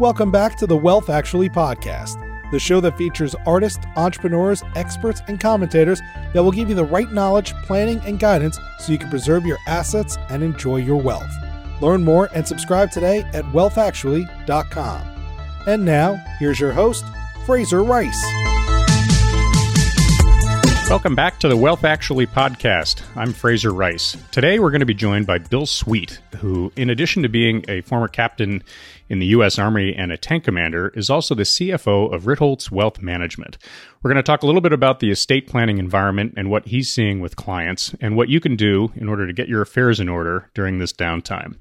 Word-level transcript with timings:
Welcome 0.00 0.30
back 0.30 0.56
to 0.56 0.66
the 0.66 0.78
Wealth 0.78 1.10
Actually 1.10 1.50
podcast, 1.50 2.18
the 2.50 2.58
show 2.58 2.80
that 2.80 2.96
features 2.96 3.34
artists, 3.44 3.84
entrepreneurs, 3.96 4.62
experts, 4.74 5.20
and 5.28 5.38
commentators 5.38 6.00
that 6.32 6.42
will 6.42 6.52
give 6.52 6.70
you 6.70 6.74
the 6.74 6.86
right 6.86 7.12
knowledge, 7.12 7.52
planning, 7.64 8.00
and 8.06 8.18
guidance 8.18 8.58
so 8.78 8.92
you 8.92 8.98
can 8.98 9.10
preserve 9.10 9.44
your 9.44 9.58
assets 9.66 10.16
and 10.30 10.42
enjoy 10.42 10.76
your 10.76 10.96
wealth. 10.96 11.30
Learn 11.82 12.02
more 12.02 12.30
and 12.34 12.48
subscribe 12.48 12.90
today 12.90 13.24
at 13.34 13.44
wealthactually.com. 13.52 15.02
And 15.66 15.84
now, 15.84 16.14
here's 16.38 16.58
your 16.58 16.72
host, 16.72 17.04
Frazer 17.44 17.84
Rice. 17.84 18.24
Welcome 20.88 21.14
back 21.14 21.38
to 21.38 21.48
the 21.48 21.56
Wealth 21.56 21.84
Actually 21.84 22.26
podcast. 22.26 23.02
I'm 23.14 23.32
Frazer 23.32 23.72
Rice. 23.72 24.16
Today 24.32 24.58
we're 24.58 24.72
going 24.72 24.80
to 24.80 24.86
be 24.86 24.92
joined 24.92 25.24
by 25.24 25.38
Bill 25.38 25.66
Sweet, 25.66 26.18
who, 26.38 26.72
in 26.74 26.90
addition 26.90 27.22
to 27.22 27.28
being 27.28 27.64
a 27.68 27.82
former 27.82 28.08
captain 28.08 28.64
in 29.10 29.18
the 29.18 29.26
U.S. 29.26 29.58
Army 29.58 29.94
and 29.94 30.10
a 30.10 30.16
tank 30.16 30.44
commander, 30.44 30.88
is 30.94 31.10
also 31.10 31.34
the 31.34 31.42
CFO 31.42 32.14
of 32.14 32.22
Ritholtz 32.22 32.70
Wealth 32.70 33.02
Management. 33.02 33.58
We're 34.02 34.10
going 34.10 34.22
to 34.22 34.22
talk 34.22 34.42
a 34.42 34.46
little 34.46 34.60
bit 34.62 34.72
about 34.72 35.00
the 35.00 35.10
estate 35.10 35.46
planning 35.46 35.78
environment 35.78 36.34
and 36.36 36.48
what 36.48 36.68
he's 36.68 36.90
seeing 36.90 37.20
with 37.20 37.36
clients 37.36 37.94
and 38.00 38.16
what 38.16 38.30
you 38.30 38.40
can 38.40 38.56
do 38.56 38.92
in 38.94 39.08
order 39.08 39.26
to 39.26 39.32
get 39.32 39.48
your 39.48 39.60
affairs 39.60 40.00
in 40.00 40.08
order 40.08 40.48
during 40.54 40.78
this 40.78 40.92
downtime. 40.92 41.58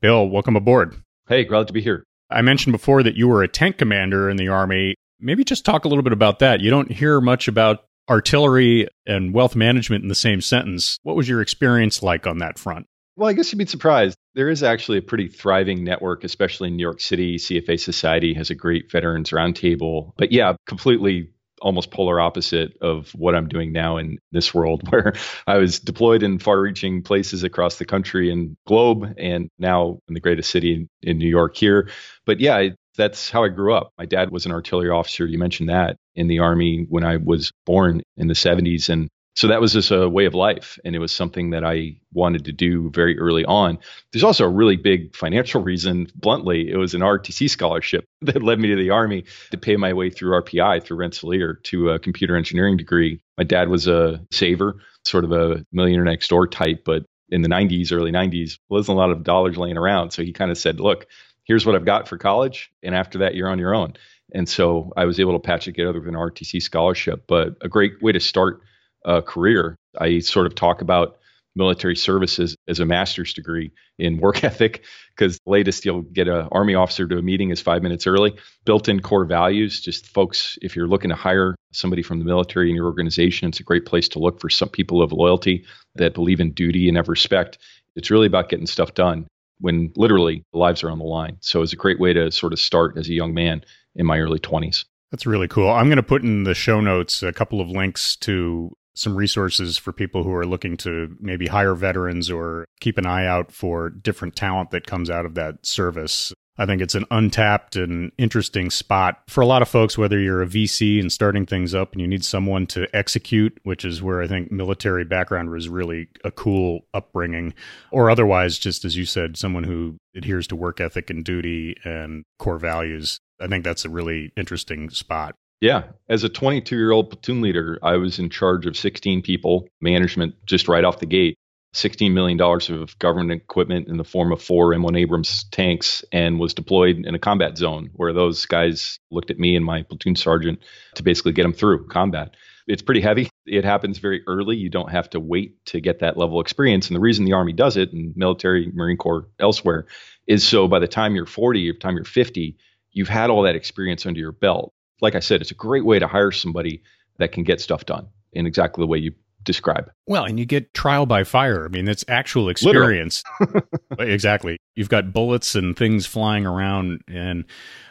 Bill, 0.00 0.28
welcome 0.28 0.54
aboard. 0.54 0.94
Hey, 1.26 1.44
glad 1.44 1.66
to 1.66 1.72
be 1.72 1.80
here. 1.80 2.04
I 2.30 2.42
mentioned 2.42 2.72
before 2.72 3.02
that 3.02 3.16
you 3.16 3.26
were 3.26 3.42
a 3.42 3.48
tank 3.48 3.78
commander 3.78 4.30
in 4.30 4.36
the 4.36 4.48
Army. 4.48 4.94
Maybe 5.18 5.42
just 5.42 5.64
talk 5.64 5.84
a 5.84 5.88
little 5.88 6.04
bit 6.04 6.12
about 6.12 6.38
that. 6.38 6.60
You 6.60 6.70
don't 6.70 6.92
hear 6.92 7.20
much 7.20 7.48
about 7.48 7.84
artillery 8.08 8.88
and 9.06 9.32
wealth 9.32 9.56
management 9.56 10.02
in 10.02 10.08
the 10.08 10.14
same 10.14 10.40
sentence. 10.40 10.98
What 11.02 11.16
was 11.16 11.28
your 11.28 11.40
experience 11.40 12.02
like 12.02 12.26
on 12.26 12.38
that 12.38 12.58
front? 12.58 12.86
Well, 13.20 13.28
I 13.28 13.34
guess 13.34 13.52
you'd 13.52 13.58
be 13.58 13.66
surprised. 13.66 14.16
There 14.34 14.48
is 14.48 14.62
actually 14.62 14.96
a 14.96 15.02
pretty 15.02 15.28
thriving 15.28 15.84
network, 15.84 16.24
especially 16.24 16.68
in 16.68 16.76
New 16.76 16.82
York 16.82 17.02
City. 17.02 17.36
CFA 17.36 17.78
Society 17.78 18.32
has 18.32 18.48
a 18.48 18.54
great 18.54 18.90
veterans 18.90 19.28
roundtable. 19.28 20.12
But 20.16 20.32
yeah, 20.32 20.54
completely 20.66 21.28
almost 21.60 21.90
polar 21.90 22.18
opposite 22.18 22.78
of 22.80 23.10
what 23.10 23.34
I'm 23.34 23.46
doing 23.46 23.72
now 23.72 23.98
in 23.98 24.20
this 24.32 24.54
world, 24.54 24.88
where 24.90 25.12
I 25.46 25.58
was 25.58 25.80
deployed 25.80 26.22
in 26.22 26.38
far 26.38 26.58
reaching 26.58 27.02
places 27.02 27.42
across 27.42 27.76
the 27.76 27.84
country 27.84 28.32
and 28.32 28.56
globe, 28.66 29.14
and 29.18 29.50
now 29.58 29.98
in 30.08 30.14
the 30.14 30.20
greatest 30.20 30.48
city 30.48 30.88
in, 31.02 31.18
New 31.18 31.28
York 31.28 31.58
here. 31.58 31.90
But 32.24 32.40
yeah, 32.40 32.68
that's 32.96 33.28
how 33.28 33.44
I 33.44 33.48
grew 33.48 33.74
up. 33.74 33.92
My 33.98 34.06
dad 34.06 34.30
was 34.30 34.46
an 34.46 34.52
artillery 34.52 34.88
officer. 34.88 35.26
You 35.26 35.38
mentioned 35.38 35.68
that 35.68 35.98
in 36.14 36.26
the 36.26 36.38
Army 36.38 36.86
when 36.88 37.04
I 37.04 37.18
was 37.18 37.52
born 37.66 38.00
in 38.16 38.28
the 38.28 38.34
70s. 38.34 38.88
And 38.88 39.10
so 39.36 39.48
that 39.48 39.60
was 39.60 39.72
just 39.72 39.90
a 39.90 40.08
way 40.08 40.26
of 40.26 40.34
life. 40.34 40.78
And 40.84 40.94
it 40.94 40.98
was 40.98 41.12
something 41.12 41.50
that 41.50 41.64
I 41.64 41.96
wanted 42.12 42.44
to 42.46 42.52
do 42.52 42.90
very 42.90 43.18
early 43.18 43.44
on. 43.44 43.78
There's 44.12 44.24
also 44.24 44.44
a 44.44 44.48
really 44.48 44.76
big 44.76 45.14
financial 45.14 45.62
reason. 45.70 46.08
Bluntly, 46.14 46.70
it 46.70 46.76
was 46.76 46.94
an 46.94 47.00
ROTC 47.00 47.48
scholarship 47.48 48.04
that 48.22 48.42
led 48.42 48.58
me 48.58 48.68
to 48.68 48.76
the 48.76 48.90
Army 48.90 49.24
to 49.50 49.58
pay 49.58 49.76
my 49.76 49.92
way 49.92 50.10
through 50.10 50.40
RPI, 50.42 50.82
through 50.82 50.98
Rensselaer, 50.98 51.54
to 51.64 51.90
a 51.90 51.98
computer 51.98 52.36
engineering 52.36 52.76
degree. 52.76 53.20
My 53.38 53.44
dad 53.44 53.68
was 53.68 53.86
a 53.86 54.20
saver, 54.30 54.80
sort 55.04 55.24
of 55.24 55.32
a 55.32 55.64
millionaire 55.72 56.04
next 56.04 56.28
door 56.28 56.46
type, 56.46 56.82
but 56.84 57.04
in 57.30 57.42
the 57.42 57.48
90s, 57.48 57.92
early 57.92 58.10
90s, 58.10 58.58
wasn't 58.68 58.96
a 58.96 58.98
lot 58.98 59.10
of 59.10 59.22
dollars 59.22 59.56
laying 59.56 59.78
around. 59.78 60.10
So 60.10 60.22
he 60.22 60.32
kind 60.32 60.50
of 60.50 60.58
said, 60.58 60.80
look, 60.80 61.06
here's 61.44 61.64
what 61.64 61.76
I've 61.76 61.84
got 61.84 62.08
for 62.08 62.18
college. 62.18 62.72
And 62.82 62.94
after 62.94 63.18
that, 63.18 63.34
you're 63.34 63.48
on 63.48 63.60
your 63.60 63.74
own. 63.74 63.94
And 64.32 64.48
so 64.48 64.92
I 64.96 65.04
was 65.04 65.18
able 65.18 65.32
to 65.32 65.38
patch 65.38 65.68
it 65.68 65.72
together 65.72 65.98
with 65.98 66.08
an 66.08 66.14
ROTC 66.14 66.60
scholarship, 66.62 67.24
but 67.26 67.56
a 67.62 67.68
great 67.68 68.02
way 68.02 68.12
to 68.12 68.20
start 68.20 68.60
a 69.04 69.22
career. 69.22 69.76
I 69.98 70.20
sort 70.20 70.46
of 70.46 70.54
talk 70.54 70.80
about 70.80 71.16
military 71.56 71.96
services 71.96 72.54
as 72.68 72.78
a 72.78 72.86
master's 72.86 73.34
degree 73.34 73.72
in 73.98 74.18
work 74.18 74.44
ethic 74.44 74.84
because 75.16 75.38
latest 75.46 75.84
you'll 75.84 76.02
get 76.02 76.28
an 76.28 76.48
army 76.52 76.74
officer 76.74 77.08
to 77.08 77.18
a 77.18 77.22
meeting 77.22 77.50
is 77.50 77.60
five 77.60 77.82
minutes 77.82 78.06
early 78.06 78.32
built-in 78.64 79.00
core 79.00 79.24
values 79.24 79.80
just 79.80 80.06
folks 80.06 80.56
if 80.62 80.76
you're 80.76 80.86
looking 80.86 81.10
to 81.10 81.16
hire 81.16 81.56
somebody 81.72 82.04
from 82.04 82.20
the 82.20 82.24
military 82.24 82.70
in 82.70 82.76
your 82.76 82.86
organization 82.86 83.48
it's 83.48 83.58
a 83.58 83.64
great 83.64 83.84
place 83.84 84.08
to 84.08 84.20
look 84.20 84.40
for 84.40 84.48
some 84.48 84.68
people 84.68 85.02
of 85.02 85.10
loyalty 85.10 85.64
that 85.96 86.14
believe 86.14 86.38
in 86.38 86.52
duty 86.52 86.86
and 86.86 86.96
have 86.96 87.08
respect 87.08 87.58
it's 87.96 88.12
really 88.12 88.28
about 88.28 88.48
getting 88.48 88.66
stuff 88.66 88.94
done 88.94 89.26
when 89.60 89.92
literally 89.96 90.44
lives 90.52 90.82
are 90.82 90.90
on 90.90 90.98
the 90.98 91.04
line. 91.04 91.36
So 91.40 91.62
it's 91.62 91.72
a 91.72 91.76
great 91.76 92.00
way 92.00 92.12
to 92.12 92.30
sort 92.30 92.52
of 92.52 92.58
start 92.58 92.96
as 92.96 93.08
a 93.08 93.12
young 93.12 93.34
man 93.34 93.62
in 93.94 94.06
my 94.06 94.18
early 94.18 94.38
20s. 94.38 94.84
That's 95.10 95.26
really 95.26 95.48
cool. 95.48 95.68
I'm 95.70 95.86
going 95.86 95.96
to 95.96 96.02
put 96.02 96.22
in 96.22 96.44
the 96.44 96.54
show 96.54 96.80
notes 96.80 97.22
a 97.22 97.32
couple 97.32 97.60
of 97.60 97.68
links 97.68 98.16
to 98.16 98.76
some 99.00 99.16
resources 99.16 99.78
for 99.78 99.92
people 99.92 100.24
who 100.24 100.34
are 100.34 100.44
looking 100.44 100.76
to 100.76 101.16
maybe 101.20 101.46
hire 101.46 101.74
veterans 101.74 102.30
or 102.30 102.66
keep 102.80 102.98
an 102.98 103.06
eye 103.06 103.24
out 103.24 103.50
for 103.50 103.88
different 103.88 104.36
talent 104.36 104.70
that 104.70 104.86
comes 104.86 105.08
out 105.08 105.24
of 105.24 105.34
that 105.34 105.64
service. 105.64 106.34
I 106.58 106.66
think 106.66 106.82
it's 106.82 106.94
an 106.94 107.06
untapped 107.10 107.76
and 107.76 108.12
interesting 108.18 108.68
spot 108.68 109.22
for 109.26 109.40
a 109.40 109.46
lot 109.46 109.62
of 109.62 109.68
folks, 109.68 109.96
whether 109.96 110.18
you're 110.18 110.42
a 110.42 110.46
VC 110.46 111.00
and 111.00 111.10
starting 111.10 111.46
things 111.46 111.74
up 111.74 111.92
and 111.92 112.02
you 112.02 112.06
need 112.06 112.22
someone 112.22 112.66
to 112.66 112.86
execute, 112.94 113.58
which 113.62 113.86
is 113.86 114.02
where 114.02 114.20
I 114.20 114.28
think 114.28 114.52
military 114.52 115.04
background 115.04 115.48
was 115.48 115.70
really 115.70 116.08
a 116.22 116.30
cool 116.30 116.80
upbringing, 116.92 117.54
or 117.90 118.10
otherwise, 118.10 118.58
just 118.58 118.84
as 118.84 118.98
you 118.98 119.06
said, 119.06 119.38
someone 119.38 119.64
who 119.64 119.96
adheres 120.14 120.46
to 120.48 120.56
work 120.56 120.78
ethic 120.78 121.08
and 121.08 121.24
duty 121.24 121.76
and 121.84 122.24
core 122.38 122.58
values. 122.58 123.18
I 123.40 123.46
think 123.46 123.64
that's 123.64 123.86
a 123.86 123.90
really 123.90 124.30
interesting 124.36 124.90
spot. 124.90 125.36
Yeah. 125.60 125.84
As 126.08 126.24
a 126.24 126.28
22 126.28 126.76
year 126.76 126.90
old 126.90 127.10
platoon 127.10 127.42
leader, 127.42 127.78
I 127.82 127.96
was 127.96 128.18
in 128.18 128.30
charge 128.30 128.66
of 128.66 128.76
16 128.76 129.22
people, 129.22 129.68
management 129.80 130.34
just 130.46 130.68
right 130.68 130.84
off 130.84 131.00
the 131.00 131.06
gate. 131.06 131.36
$16 131.72 132.12
million 132.12 132.40
of 132.40 132.98
government 132.98 133.42
equipment 133.42 133.86
in 133.86 133.96
the 133.96 134.02
form 134.02 134.32
of 134.32 134.42
four 134.42 134.70
M1 134.72 134.98
Abrams 134.98 135.44
tanks 135.52 136.04
and 136.10 136.40
was 136.40 136.52
deployed 136.52 137.06
in 137.06 137.14
a 137.14 137.18
combat 137.18 137.56
zone 137.56 137.90
where 137.92 138.12
those 138.12 138.44
guys 138.46 138.98
looked 139.12 139.30
at 139.30 139.38
me 139.38 139.54
and 139.54 139.64
my 139.64 139.82
platoon 139.82 140.16
sergeant 140.16 140.58
to 140.96 141.04
basically 141.04 141.30
get 141.30 141.44
them 141.44 141.52
through 141.52 141.86
combat. 141.86 142.34
It's 142.66 142.82
pretty 142.82 143.00
heavy. 143.00 143.28
It 143.46 143.64
happens 143.64 143.98
very 143.98 144.22
early. 144.26 144.56
You 144.56 144.68
don't 144.68 144.90
have 144.90 145.10
to 145.10 145.20
wait 145.20 145.64
to 145.66 145.80
get 145.80 146.00
that 146.00 146.16
level 146.16 146.40
of 146.40 146.44
experience. 146.44 146.88
And 146.88 146.96
the 146.96 147.00
reason 147.00 147.24
the 147.24 147.34
Army 147.34 147.52
does 147.52 147.76
it 147.76 147.92
and 147.92 148.16
military, 148.16 148.68
Marine 148.74 148.96
Corps, 148.96 149.28
elsewhere 149.38 149.86
is 150.26 150.42
so 150.42 150.66
by 150.66 150.80
the 150.80 150.88
time 150.88 151.14
you're 151.14 151.24
40, 151.24 151.70
by 151.70 151.74
the 151.74 151.78
time 151.78 151.94
you're 151.94 152.04
50, 152.04 152.56
you've 152.90 153.08
had 153.08 153.30
all 153.30 153.42
that 153.42 153.54
experience 153.54 154.06
under 154.06 154.18
your 154.18 154.32
belt. 154.32 154.72
Like 155.00 155.14
I 155.14 155.20
said, 155.20 155.40
it's 155.40 155.50
a 155.50 155.54
great 155.54 155.84
way 155.84 155.98
to 155.98 156.06
hire 156.06 156.30
somebody 156.30 156.82
that 157.18 157.32
can 157.32 157.44
get 157.44 157.60
stuff 157.60 157.86
done 157.86 158.08
in 158.32 158.46
exactly 158.46 158.82
the 158.82 158.86
way 158.86 158.98
you 158.98 159.12
describe. 159.42 159.90
Well, 160.06 160.24
and 160.24 160.38
you 160.38 160.44
get 160.44 160.74
trial 160.74 161.06
by 161.06 161.24
fire. 161.24 161.64
I 161.64 161.68
mean, 161.68 161.88
it's 161.88 162.04
actual 162.08 162.48
experience. 162.48 163.22
exactly. 163.98 164.58
You've 164.74 164.88
got 164.88 165.12
bullets 165.12 165.54
and 165.54 165.76
things 165.76 166.06
flying 166.06 166.46
around, 166.46 167.02
and 167.08 167.44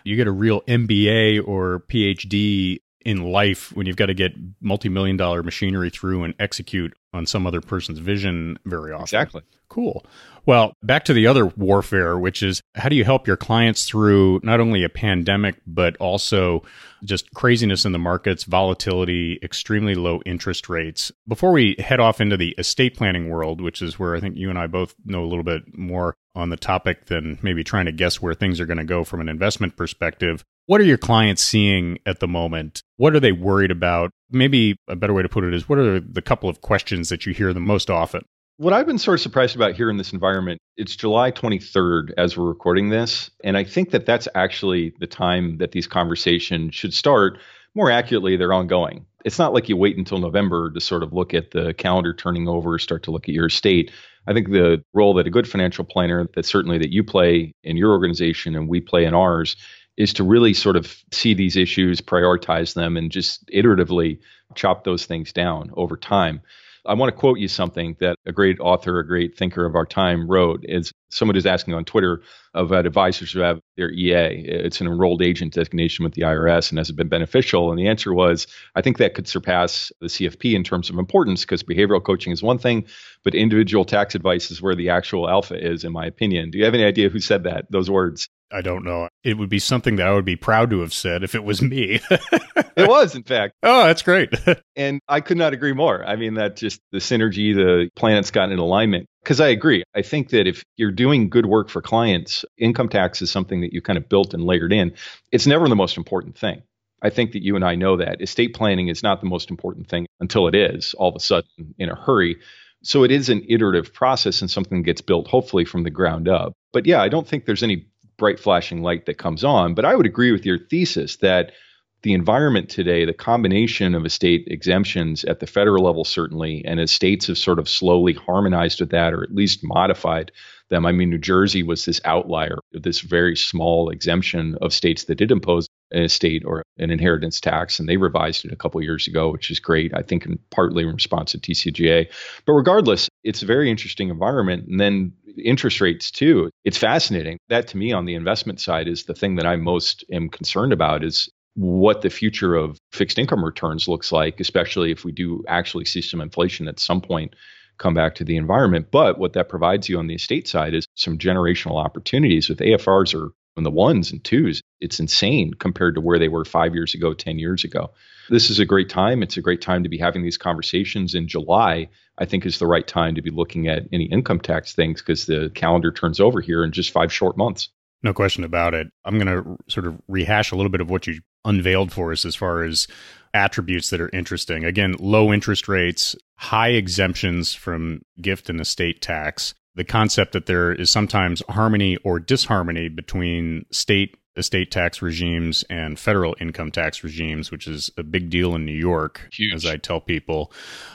you 0.04 0.16
get 0.16 0.28
a 0.28 0.32
real 0.32 0.62
MBA 0.62 1.48
or 1.48 1.84
PhD 1.90 2.80
in 3.06 3.24
life 3.24 3.72
when 3.76 3.88
you've 3.88 3.96
got 3.96 4.08
to 4.08 4.14
get 4.14 4.34
multi-million 4.62 5.18
dollar 5.18 5.42
machinery 5.42 5.90
through 5.90 6.24
and 6.24 6.34
execute 6.40 6.96
on 7.14 7.26
some 7.26 7.48
other 7.48 7.62
person's 7.62 8.00
vision 8.00 8.58
very 8.66 8.92
often. 8.92 9.04
Exactly. 9.04 9.42
Cool. 9.70 10.06
Well, 10.46 10.74
back 10.82 11.06
to 11.06 11.14
the 11.14 11.28
other 11.28 11.46
warfare, 11.46 12.18
which 12.18 12.42
is 12.42 12.62
how 12.74 12.90
do 12.90 12.96
you 12.96 13.04
help 13.04 13.28
your 13.28 13.38
clients 13.38 13.86
through 13.86 14.40
not 14.42 14.60
only 14.60 14.84
a 14.84 14.90
pandemic, 14.90 15.58
but 15.68 15.96
also 15.98 16.64
just 17.04 17.32
craziness 17.34 17.86
in 17.86 17.92
the 17.92 18.00
markets, 18.00 18.46
volatility, 18.46 19.40
extremely 19.44 19.94
low 19.94 20.22
interest 20.26 20.70
rates. 20.70 21.12
Before 21.28 21.52
we 21.52 21.76
head 21.78 22.00
off 22.00 22.20
into 22.20 22.36
the 22.36 22.56
estate 22.58 22.96
planning 22.98 23.30
world, 23.30 23.62
which 23.62 23.82
is 23.82 24.00
where 24.00 24.16
I 24.16 24.20
think 24.20 24.38
you 24.38 24.50
and 24.50 24.58
I 24.58 24.66
both 24.66 24.96
know 25.06 25.24
a 25.24 25.28
little 25.28 25.44
bit 25.44 25.78
more 25.78 26.16
on 26.36 26.50
the 26.50 26.58
topic 26.58 27.06
than 27.06 27.38
maybe 27.44 27.64
trying 27.64 27.86
to 27.86 27.92
guess 27.92 28.22
where 28.22 28.34
things 28.34 28.60
are 28.60 28.66
going 28.66 28.78
to 28.78 28.84
go 28.84 29.04
from 29.04 29.22
an 29.22 29.30
investment 29.30 29.76
perspective, 29.76 30.44
what 30.66 30.82
are 30.82 30.86
your 30.86 30.98
clients 30.98 31.44
seeing 31.44 32.00
at 32.06 32.20
the 32.20 32.28
moment? 32.28 32.82
What 32.98 33.16
are 33.16 33.20
they 33.20 33.32
worried 33.32 33.72
about? 33.72 34.12
Maybe 34.32 34.78
a 34.88 34.96
better 34.96 35.14
way 35.14 35.24
to 35.24 35.30
put 35.30 35.44
it 35.44 35.54
is 35.54 35.68
what 35.68 35.80
are 35.80 36.00
the 36.00 36.22
couple 36.22 36.50
of 36.50 36.62
questions 36.62 37.10
that 37.10 37.26
you 37.26 37.34
hear 37.34 37.54
the 37.54 37.60
most 37.60 37.90
often? 37.90 38.24
What 38.58 38.74
I've 38.74 38.86
been 38.86 38.98
sort 38.98 39.16
of 39.16 39.22
surprised 39.22 39.56
about 39.56 39.76
here 39.76 39.90
in 39.90 39.96
this 39.96 40.12
environment, 40.12 40.60
it's 40.76 40.96
July 40.96 41.32
23rd 41.32 42.12
as 42.18 42.38
we're 42.38 42.48
recording 42.48 42.90
this. 42.90 43.32
And 43.44 43.58
I 43.58 43.64
think 43.64 43.92
that 43.92 44.06
that's 44.06 44.28
actually 44.36 44.94
the 45.00 45.08
time 45.08 45.60
that 45.60 45.72
these 45.72 45.88
conversations 45.88 46.76
should 46.76 46.94
start. 46.94 47.40
More 47.74 47.90
accurately, 47.90 48.36
they're 48.36 48.52
ongoing. 48.52 49.06
It's 49.24 49.40
not 49.40 49.54
like 49.54 49.70
you 49.70 49.78
wait 49.78 49.98
until 49.98 50.18
November 50.18 50.72
to 50.72 50.82
sort 50.82 51.04
of 51.04 51.14
look 51.14 51.34
at 51.34 51.52
the 51.52 51.74
calendar 51.74 52.14
turning 52.14 52.48
over, 52.50 52.78
start 52.80 53.04
to 53.04 53.12
look 53.12 53.30
at 53.30 53.36
your 53.36 53.48
estate. 53.48 53.92
I 54.28 54.34
think 54.34 54.50
the 54.50 54.84
role 54.94 55.14
that 55.16 55.28
a 55.28 55.32
good 55.32 55.48
financial 55.48 55.86
planner, 55.86 56.28
that 56.36 56.46
certainly 56.46 56.78
that 56.80 56.92
you 56.92 57.04
play 57.04 57.54
in 57.64 57.78
your 57.78 57.92
organization 57.92 58.56
and 58.56 58.68
we 58.68 58.82
play 58.82 59.06
in 59.06 59.14
ours, 59.14 59.56
is 60.00 60.14
to 60.14 60.24
really 60.24 60.54
sort 60.54 60.78
of 60.78 61.04
see 61.12 61.34
these 61.34 61.58
issues, 61.58 62.00
prioritize 62.02 62.74
them, 62.74 62.96
and 62.96 63.12
just 63.12 63.46
iteratively 63.50 64.18
chop 64.56 64.86
those 64.86 65.06
things 65.06 65.34
down 65.34 65.70
over 65.76 65.98
time. 65.98 66.42
I 66.86 66.94
want 66.94 67.14
to 67.14 67.20
quote 67.20 67.38
you 67.38 67.50
something 67.50 67.98
that 68.00 68.16
a 68.26 68.32
great 68.32 68.62
author, 68.62 69.00
a 69.00 69.06
great 69.06 69.38
thinker 69.38 69.66
of 69.66 69.76
our 69.76 69.86
time 69.86 70.32
wrote. 70.32 70.64
Is 70.64 70.94
someone 71.10 71.36
is 71.36 71.46
asking 71.46 71.74
on 71.74 71.84
Twitter 71.84 72.22
about 72.54 72.86
advisors 72.86 73.34
who 73.34 73.42
have 73.42 73.60
their 73.76 73.92
EA. 73.92 74.42
It's 74.46 74.80
an 74.80 74.88
enrolled 74.88 75.22
agent 75.22 75.54
designation 75.54 76.04
with 76.04 76.14
the 76.14 76.22
IRS, 76.22 76.70
and 76.70 76.78
has 76.78 76.90
it 76.90 76.96
been 76.96 77.10
beneficial? 77.10 77.70
And 77.70 77.78
the 77.78 77.90
answer 77.90 78.14
was, 78.14 78.48
I 78.76 78.82
think 78.82 78.98
that 78.98 79.16
could 79.16 79.28
surpass 79.28 79.92
the 80.00 80.08
CFP 80.08 80.56
in 80.56 80.64
terms 80.64 80.90
of 80.90 80.98
importance 80.98 81.42
because 81.42 81.62
behavioral 81.62 82.04
coaching 82.04 82.32
is 82.32 82.42
one 82.42 82.58
thing, 82.58 82.86
but 83.24 83.36
individual 83.36 83.84
tax 83.84 84.16
advice 84.16 84.50
is 84.50 84.62
where 84.62 84.76
the 84.76 84.90
actual 84.90 85.30
alpha 85.30 85.62
is, 85.62 85.84
in 85.84 85.92
my 85.92 86.06
opinion. 86.06 86.52
Do 86.52 86.58
you 86.58 86.64
have 86.64 86.74
any 86.74 86.86
idea 86.86 87.10
who 87.10 87.20
said 87.20 87.44
that? 87.44 87.70
Those 87.70 87.90
words? 87.90 88.30
I 88.52 88.62
don't 88.62 88.84
know. 88.84 89.10
It 89.24 89.38
would 89.38 89.50
be 89.50 89.60
something 89.60 89.98
that 89.98 90.08
I 90.08 90.14
would 90.14 90.26
be 90.26 90.36
proud 90.36 90.70
to 90.72 90.80
have 90.80 90.94
said 90.94 91.24
if 91.24 91.36
it 91.36 91.44
was 91.44 91.62
me. 91.62 92.00
it 92.10 92.88
was, 92.88 93.16
in 93.16 93.24
fact. 93.24 93.54
Oh, 93.62 93.86
that's 93.86 94.02
great. 94.02 94.34
and 94.76 95.00
I 95.08 95.22
could 95.22 95.38
not 95.38 95.54
agree 95.54 95.74
more. 95.74 96.04
I 96.04 96.16
mean, 96.16 96.36
that 96.36 96.56
just 96.56 96.80
the 96.92 96.98
synergy, 96.98 97.54
the 97.54 97.90
planets 97.96 98.32
got 98.32 98.52
in 98.52 98.60
alignment. 98.60 99.08
Because 99.24 99.40
I 99.42 99.50
agree. 99.50 99.84
I 99.94 100.02
think 100.02 100.30
that 100.30 100.48
if 100.48 100.64
you're 100.78 100.92
doing 100.92 101.30
good 101.30 101.46
work 101.46 101.70
for 101.70 101.82
clients, 101.82 102.46
income 102.58 102.90
tax 102.90 103.22
is 103.22 103.30
something 103.30 103.62
that 103.62 103.74
you 103.74 103.82
kind 103.82 103.98
of 103.98 104.10
built 104.10 104.34
and 104.34 104.44
layered 104.44 104.74
in. 104.74 104.94
It's 105.32 105.46
never 105.46 105.68
the 105.68 105.76
most 105.76 105.98
important 105.98 106.38
thing. 106.38 106.64
I 107.02 107.10
think 107.10 107.34
that 107.34 107.44
you 107.44 107.56
and 107.56 107.64
I 107.64 107.76
know 107.76 107.98
that. 107.98 108.22
Estate 108.22 108.54
planning 108.54 108.88
is 108.88 109.04
not 109.04 109.22
the 109.22 109.28
most 109.28 109.50
important 109.50 109.88
thing 109.88 110.08
until 110.20 110.48
it 110.48 110.56
is 110.56 110.94
all 110.96 111.10
of 111.10 111.16
a 111.16 111.20
sudden 111.20 111.76
in 111.78 111.90
a 111.90 111.96
hurry. 111.96 112.38
So 112.84 113.04
it 113.04 113.12
is 113.12 113.30
an 113.30 113.46
iterative 113.48 113.94
process 113.94 114.42
and 114.42 114.50
something 114.50 114.84
gets 114.84 115.02
built 115.02 115.28
hopefully 115.28 115.66
from 115.66 115.84
the 115.84 115.90
ground 115.90 116.28
up. 116.28 116.54
But 116.72 116.86
yeah, 116.86 117.02
I 117.02 117.10
don't 117.10 117.28
think 117.28 117.46
there's 117.46 117.64
any 117.64 117.88
bright 118.20 118.40
flashing 118.40 118.84
light 118.84 119.08
that 119.08 119.18
comes 119.18 119.44
on. 119.44 119.74
But 119.74 119.86
I 119.86 119.96
would 119.96 120.06
agree 120.06 120.32
with 120.32 120.46
your 120.46 120.60
thesis 120.60 121.16
that 121.18 121.54
the 122.02 122.14
environment 122.14 122.70
today, 122.70 123.06
the 123.06 123.14
combination 123.14 123.96
of 123.96 124.06
estate 124.06 124.48
exemptions 124.48 125.26
at 125.26 125.40
the 125.40 125.48
federal 125.48 125.84
level, 125.84 126.06
certainly, 126.06 126.64
and 126.66 126.80
as 126.80 126.92
states 126.92 127.28
have 127.28 127.38
sort 127.38 127.60
of 127.60 127.68
slowly 127.68 128.14
harmonized 128.14 128.80
with 128.80 128.92
that 128.92 129.14
or 129.14 129.24
at 129.24 129.34
least 129.34 129.64
modified 129.64 130.32
them. 130.70 130.86
I 130.86 130.92
mean, 130.92 131.10
New 131.10 131.18
Jersey 131.18 131.64
was 131.64 131.86
this 131.86 132.00
outlier, 132.06 132.60
this 132.72 133.02
very 133.02 133.36
small 133.36 133.90
exemption 133.90 134.58
of 134.62 134.74
states 134.74 135.06
that 135.06 135.16
did 135.16 135.32
impose 135.32 135.68
an 135.92 136.04
estate 136.04 136.44
or 136.46 136.64
an 136.78 136.92
inheritance 136.92 137.40
tax, 137.40 137.80
and 137.80 137.90
they 137.90 137.98
revised 137.98 138.46
it 138.46 138.52
a 138.52 138.56
couple 138.56 138.82
years 138.82 139.08
ago, 139.08 139.32
which 139.32 139.50
is 139.52 139.60
great. 139.60 139.94
I 139.96 140.02
think 140.02 140.26
in 140.26 140.40
partly 140.50 140.84
in 140.84 140.94
response 140.94 141.32
to 141.32 141.40
TCJA. 141.40 142.08
But 142.46 142.54
regardless, 142.54 143.10
it's 143.24 143.42
a 143.42 143.48
very 143.48 143.70
interesting 143.70 144.10
environment. 144.10 144.68
And 144.68 144.80
then 144.80 145.14
interest 145.44 145.82
rates 145.82 146.12
too. 146.12 146.50
It's 146.66 146.78
fascinating. 146.78 147.38
That 147.50 147.68
to 147.70 147.78
me 147.78 147.92
on 147.94 148.06
the 148.06 148.16
investment 148.16 148.60
side 148.60 148.88
is 148.88 149.04
the 149.04 149.14
thing 149.14 149.36
that 149.36 149.46
I 149.46 149.56
most 149.56 150.04
am 150.12 150.30
concerned 150.30 150.74
about 150.74 151.04
is 151.04 151.30
what 151.56 152.02
the 152.02 152.10
future 152.10 152.56
of 152.56 152.78
fixed 152.92 153.20
income 153.20 153.44
returns 153.44 153.88
looks 153.88 154.12
like, 154.12 154.40
especially 154.40 154.92
if 154.92 155.04
we 155.04 155.12
do 155.12 155.44
actually 155.48 155.86
see 155.86 156.02
some 156.02 156.22
inflation 156.22 156.68
at 156.68 156.80
some 156.80 157.02
point 157.02 157.36
come 157.80 157.94
back 157.94 158.16
to 158.16 158.24
the 158.24 158.38
environment. 158.38 158.88
But 158.92 159.18
what 159.18 159.34
that 159.34 159.50
provides 159.50 159.90
you 159.90 159.98
on 159.98 160.08
the 160.08 160.16
estate 160.16 160.48
side 160.48 160.74
is 160.74 160.86
some 160.96 161.18
generational 161.18 161.84
opportunities 161.84 162.50
with 162.50 162.60
AFRs 162.60 163.14
are 163.20 163.32
the 163.64 163.72
ones 163.72 164.12
and 164.12 164.24
twos. 164.24 164.62
It's 164.80 165.00
insane 165.00 165.54
compared 165.54 165.96
to 165.96 166.02
where 166.02 166.20
they 166.20 166.28
were 166.28 166.46
five 166.46 166.74
years 166.74 166.94
ago, 166.94 167.14
10 167.14 167.40
years 167.40 167.64
ago. 167.64 167.92
This 168.30 168.50
is 168.50 168.60
a 168.60 168.66
great 168.66 168.90
time. 168.90 169.24
It's 169.24 169.38
a 169.38 169.42
great 169.42 169.62
time 169.62 169.84
to 169.84 169.90
be 169.90 169.98
having 169.98 170.24
these 170.24 170.38
conversations 170.38 171.16
in 171.16 171.28
July. 171.28 171.90
I 172.18 172.26
think 172.26 172.46
is 172.46 172.60
the 172.60 172.68
right 172.68 172.86
time 172.86 173.16
to 173.16 173.22
be 173.22 173.32
looking 173.32 173.68
at 173.68 173.88
any 173.92 174.06
income 174.06 174.40
tax 174.40 174.74
things 174.74 175.02
because 175.02 175.26
the 175.26 175.52
calendar 175.56 175.92
turns 175.92 176.20
over 176.20 176.42
here 176.42 176.64
in 176.64 176.72
just 176.72 176.92
five 176.92 177.12
short 177.12 177.38
months. 177.38 177.70
No 178.04 178.14
question 178.14 178.44
about 178.44 178.74
it. 178.74 178.88
I'm 179.04 179.20
going 179.20 179.28
to 179.28 179.58
sort 179.68 179.86
of 179.86 180.00
rehash 180.08 180.52
a 180.52 180.56
little 180.56 180.70
bit 180.70 180.82
of 180.82 180.90
what 180.90 181.08
you 181.08 181.22
unveiled 181.44 181.92
for 181.92 182.12
us 182.12 182.26
as 182.26 182.36
far 182.36 182.64
as 182.64 182.88
attributes 183.34 183.90
that 183.90 184.02
are 184.02 184.10
interesting. 184.14 184.64
Again, 184.64 184.96
low 185.00 185.34
interest 185.34 185.68
rates, 185.68 186.16
high 186.36 186.70
exemptions 186.70 187.54
from 187.54 188.02
gift 188.22 188.50
and 188.50 188.62
estate 188.62 189.02
tax, 189.02 189.54
the 189.76 189.84
concept 189.84 190.34
that 190.34 190.46
there 190.46 190.72
is 190.72 190.90
sometimes 190.90 191.42
harmony 191.50 191.98
or 191.98 192.20
disharmony 192.20 192.90
between 192.90 193.66
state 193.72 194.16
estate 194.36 194.72
tax 194.72 195.02
regimes 195.02 195.64
and 195.70 196.00
federal 196.00 196.36
income 196.40 196.72
tax 196.72 197.04
regimes, 197.04 197.52
which 197.52 197.68
is 197.68 197.92
a 197.98 198.04
big 198.04 198.30
deal 198.30 198.56
in 198.56 198.66
New 198.66 198.72
York, 198.72 199.28
Huge. 199.32 199.54
as 199.54 199.66
I 199.66 199.78
tell 199.78 200.00
people. 200.00 200.52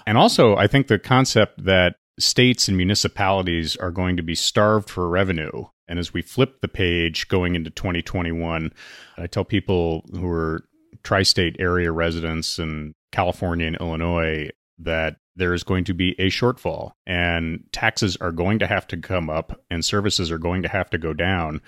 And 0.06 0.16
also, 0.16 0.56
I 0.56 0.66
think 0.66 0.86
the 0.86 0.98
concept 0.98 1.64
that 1.64 1.96
states 2.18 2.68
and 2.68 2.76
municipalities 2.76 3.76
are 3.76 3.90
going 3.90 4.16
to 4.16 4.22
be 4.22 4.34
starved 4.34 4.88
for 4.88 5.08
revenue. 5.08 5.66
And 5.86 5.98
as 5.98 6.14
we 6.14 6.22
flip 6.22 6.60
the 6.60 6.68
page 6.68 7.28
going 7.28 7.54
into 7.54 7.70
2021, 7.70 8.72
I 9.18 9.26
tell 9.26 9.44
people 9.44 10.04
who 10.12 10.26
are 10.28 10.64
tri 11.02 11.22
state 11.22 11.56
area 11.58 11.92
residents 11.92 12.58
in 12.58 12.94
California 13.12 13.66
and 13.66 13.76
Illinois 13.76 14.50
that 14.78 15.16
there 15.36 15.54
is 15.54 15.64
going 15.64 15.84
to 15.84 15.94
be 15.94 16.14
a 16.18 16.28
shortfall 16.28 16.92
and 17.06 17.64
taxes 17.72 18.16
are 18.20 18.32
going 18.32 18.58
to 18.58 18.66
have 18.66 18.86
to 18.88 18.96
come 18.96 19.28
up 19.28 19.60
and 19.70 19.84
services 19.84 20.30
are 20.30 20.38
going 20.38 20.62
to 20.62 20.68
have 20.68 20.90
to 20.90 20.98
go 20.98 21.12
down 21.12 21.60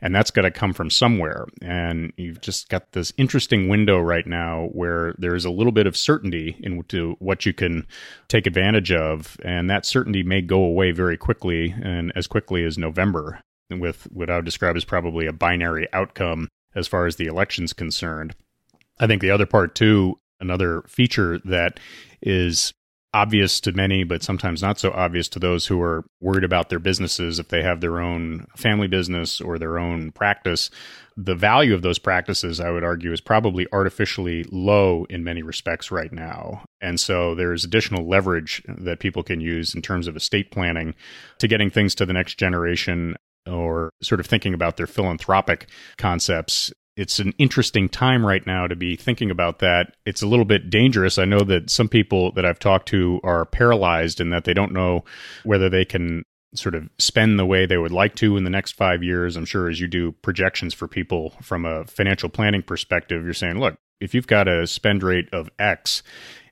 and 0.00 0.14
that's 0.14 0.30
got 0.30 0.42
to 0.42 0.50
come 0.50 0.72
from 0.72 0.90
somewhere. 0.90 1.46
And 1.62 2.12
you've 2.16 2.40
just 2.40 2.68
got 2.68 2.92
this 2.92 3.12
interesting 3.16 3.68
window 3.68 3.98
right 3.98 4.26
now 4.26 4.68
where 4.72 5.14
there's 5.18 5.44
a 5.44 5.50
little 5.50 5.72
bit 5.72 5.86
of 5.86 5.96
certainty 5.96 6.56
into 6.60 7.16
what 7.18 7.46
you 7.46 7.52
can 7.52 7.86
take 8.28 8.46
advantage 8.46 8.92
of 8.92 9.36
and 9.44 9.70
that 9.70 9.86
certainty 9.86 10.22
may 10.22 10.42
go 10.42 10.62
away 10.62 10.92
very 10.92 11.16
quickly 11.16 11.74
and 11.82 12.12
as 12.14 12.26
quickly 12.26 12.64
as 12.64 12.78
November 12.78 13.40
with 13.70 14.04
what 14.12 14.30
I 14.30 14.36
would 14.36 14.44
describe 14.44 14.76
as 14.76 14.84
probably 14.84 15.26
a 15.26 15.32
binary 15.32 15.88
outcome 15.92 16.48
as 16.74 16.86
far 16.86 17.06
as 17.06 17.16
the 17.16 17.26
election's 17.26 17.72
concerned. 17.72 18.34
I 18.98 19.06
think 19.06 19.22
the 19.22 19.30
other 19.30 19.46
part 19.46 19.74
too, 19.74 20.18
another 20.40 20.82
feature 20.86 21.38
that 21.44 21.80
is 22.22 22.72
obvious 23.16 23.60
to 23.60 23.72
many, 23.72 24.04
but 24.04 24.22
sometimes 24.22 24.60
not 24.60 24.78
so 24.78 24.92
obvious 24.92 25.26
to 25.26 25.38
those 25.38 25.66
who 25.66 25.80
are 25.80 26.04
worried 26.20 26.44
about 26.44 26.68
their 26.68 26.78
businesses 26.78 27.38
if 27.38 27.48
they 27.48 27.62
have 27.62 27.80
their 27.80 27.98
own 27.98 28.46
family 28.54 28.86
business 28.86 29.40
or 29.40 29.58
their 29.58 29.78
own 29.78 30.12
practice. 30.12 30.68
The 31.16 31.34
value 31.34 31.72
of 31.72 31.80
those 31.80 31.98
practices, 31.98 32.60
I 32.60 32.68
would 32.68 32.84
argue, 32.84 33.12
is 33.12 33.22
probably 33.22 33.66
artificially 33.72 34.44
low 34.52 35.06
in 35.08 35.24
many 35.24 35.42
respects 35.42 35.90
right 35.90 36.12
now. 36.12 36.62
And 36.82 37.00
so 37.00 37.34
there's 37.34 37.64
additional 37.64 38.06
leverage 38.06 38.62
that 38.68 39.00
people 39.00 39.22
can 39.22 39.40
use 39.40 39.74
in 39.74 39.80
terms 39.80 40.08
of 40.08 40.16
estate 40.16 40.50
planning 40.50 40.94
to 41.38 41.48
getting 41.48 41.70
things 41.70 41.94
to 41.94 42.04
the 42.04 42.12
next 42.12 42.34
generation 42.38 43.16
or 43.46 43.88
sort 44.02 44.20
of 44.20 44.26
thinking 44.26 44.52
about 44.52 44.76
their 44.76 44.86
philanthropic 44.86 45.68
concepts 45.96 46.70
it's 46.96 47.18
an 47.18 47.34
interesting 47.38 47.88
time 47.88 48.24
right 48.24 48.46
now 48.46 48.66
to 48.66 48.74
be 48.74 48.96
thinking 48.96 49.30
about 49.30 49.58
that. 49.58 49.96
It's 50.06 50.22
a 50.22 50.26
little 50.26 50.44
bit 50.44 50.70
dangerous. 50.70 51.18
I 51.18 51.26
know 51.26 51.40
that 51.40 51.70
some 51.70 51.88
people 51.88 52.32
that 52.32 52.46
I've 52.46 52.58
talked 52.58 52.88
to 52.88 53.20
are 53.22 53.44
paralyzed 53.44 54.20
in 54.20 54.30
that 54.30 54.44
they 54.44 54.54
don't 54.54 54.72
know 54.72 55.04
whether 55.44 55.68
they 55.68 55.84
can 55.84 56.24
sort 56.54 56.74
of 56.74 56.88
spend 56.98 57.38
the 57.38 57.44
way 57.44 57.66
they 57.66 57.76
would 57.76 57.92
like 57.92 58.14
to 58.16 58.36
in 58.36 58.44
the 58.44 58.50
next 58.50 58.72
five 58.72 59.02
years. 59.02 59.36
I'm 59.36 59.44
sure 59.44 59.68
as 59.68 59.78
you 59.78 59.88
do 59.88 60.12
projections 60.12 60.72
for 60.72 60.88
people 60.88 61.34
from 61.42 61.66
a 61.66 61.84
financial 61.84 62.30
planning 62.30 62.62
perspective, 62.62 63.22
you're 63.24 63.34
saying, 63.34 63.60
look, 63.60 63.76
if 64.00 64.14
you've 64.14 64.26
got 64.26 64.48
a 64.48 64.66
spend 64.66 65.02
rate 65.02 65.28
of 65.32 65.50
X 65.58 66.02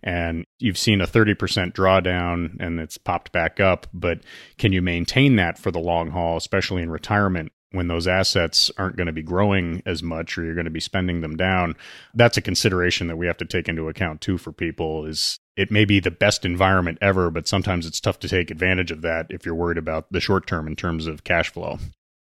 and 0.03 0.45
you've 0.59 0.79
seen 0.79 1.01
a 1.01 1.07
30% 1.07 1.73
drawdown 1.73 2.57
and 2.61 2.81
it's 2.81 2.99
popped 2.99 3.33
back 3.33 3.61
up, 3.61 3.87
but 3.95 4.21
can 4.59 4.73
you 4.73 4.83
maintain 4.83 5.37
that 5.37 5.59
for 5.59 5.71
the 5.71 5.81
long 5.81 6.11
haul, 6.11 6.37
especially 6.37 6.83
in 6.83 6.91
retirement? 6.91 7.53
When 7.75 7.89
those 7.89 8.07
assets 8.07 8.71
aren't 8.79 8.97
going 8.97 9.07
to 9.07 9.13
be 9.13 9.23
growing 9.23 9.83
as 9.85 10.03
much 10.03 10.39
or 10.39 10.45
you're 10.45 10.55
going 10.55 10.65
to 10.65 10.71
be 10.71 10.81
spending 10.81 11.21
them 11.21 11.37
down 11.37 11.75
that's 12.15 12.37
a 12.37 12.43
consideration 12.43 13.07
that 13.07 13.17
we 13.17 13.27
have 13.27 13.37
to 13.37 13.45
take 13.45 13.69
into 13.69 13.89
account 13.89 14.21
too 14.21 14.39
for 14.39 14.53
people 14.53 15.05
is 15.05 15.39
it 15.57 15.71
may 15.71 15.85
be 15.85 16.01
the 16.01 16.11
best 16.11 16.45
environment 16.45 16.99
ever 17.01 17.31
but 17.31 17.49
sometimes 17.49 17.87
it's 17.87 18.01
tough 18.01 18.19
to 18.19 18.29
take 18.29 18.51
advantage 18.51 18.91
of 18.91 19.03
that 19.03 19.27
if 19.31 19.45
you're 19.45 19.55
worried 19.55 19.79
about 19.79 20.11
the 20.11 20.21
short 20.21 20.47
term 20.47 20.67
in 20.67 20.77
terms 20.77 21.07
of 21.07 21.25
cash 21.25 21.53
flow. 21.53 21.79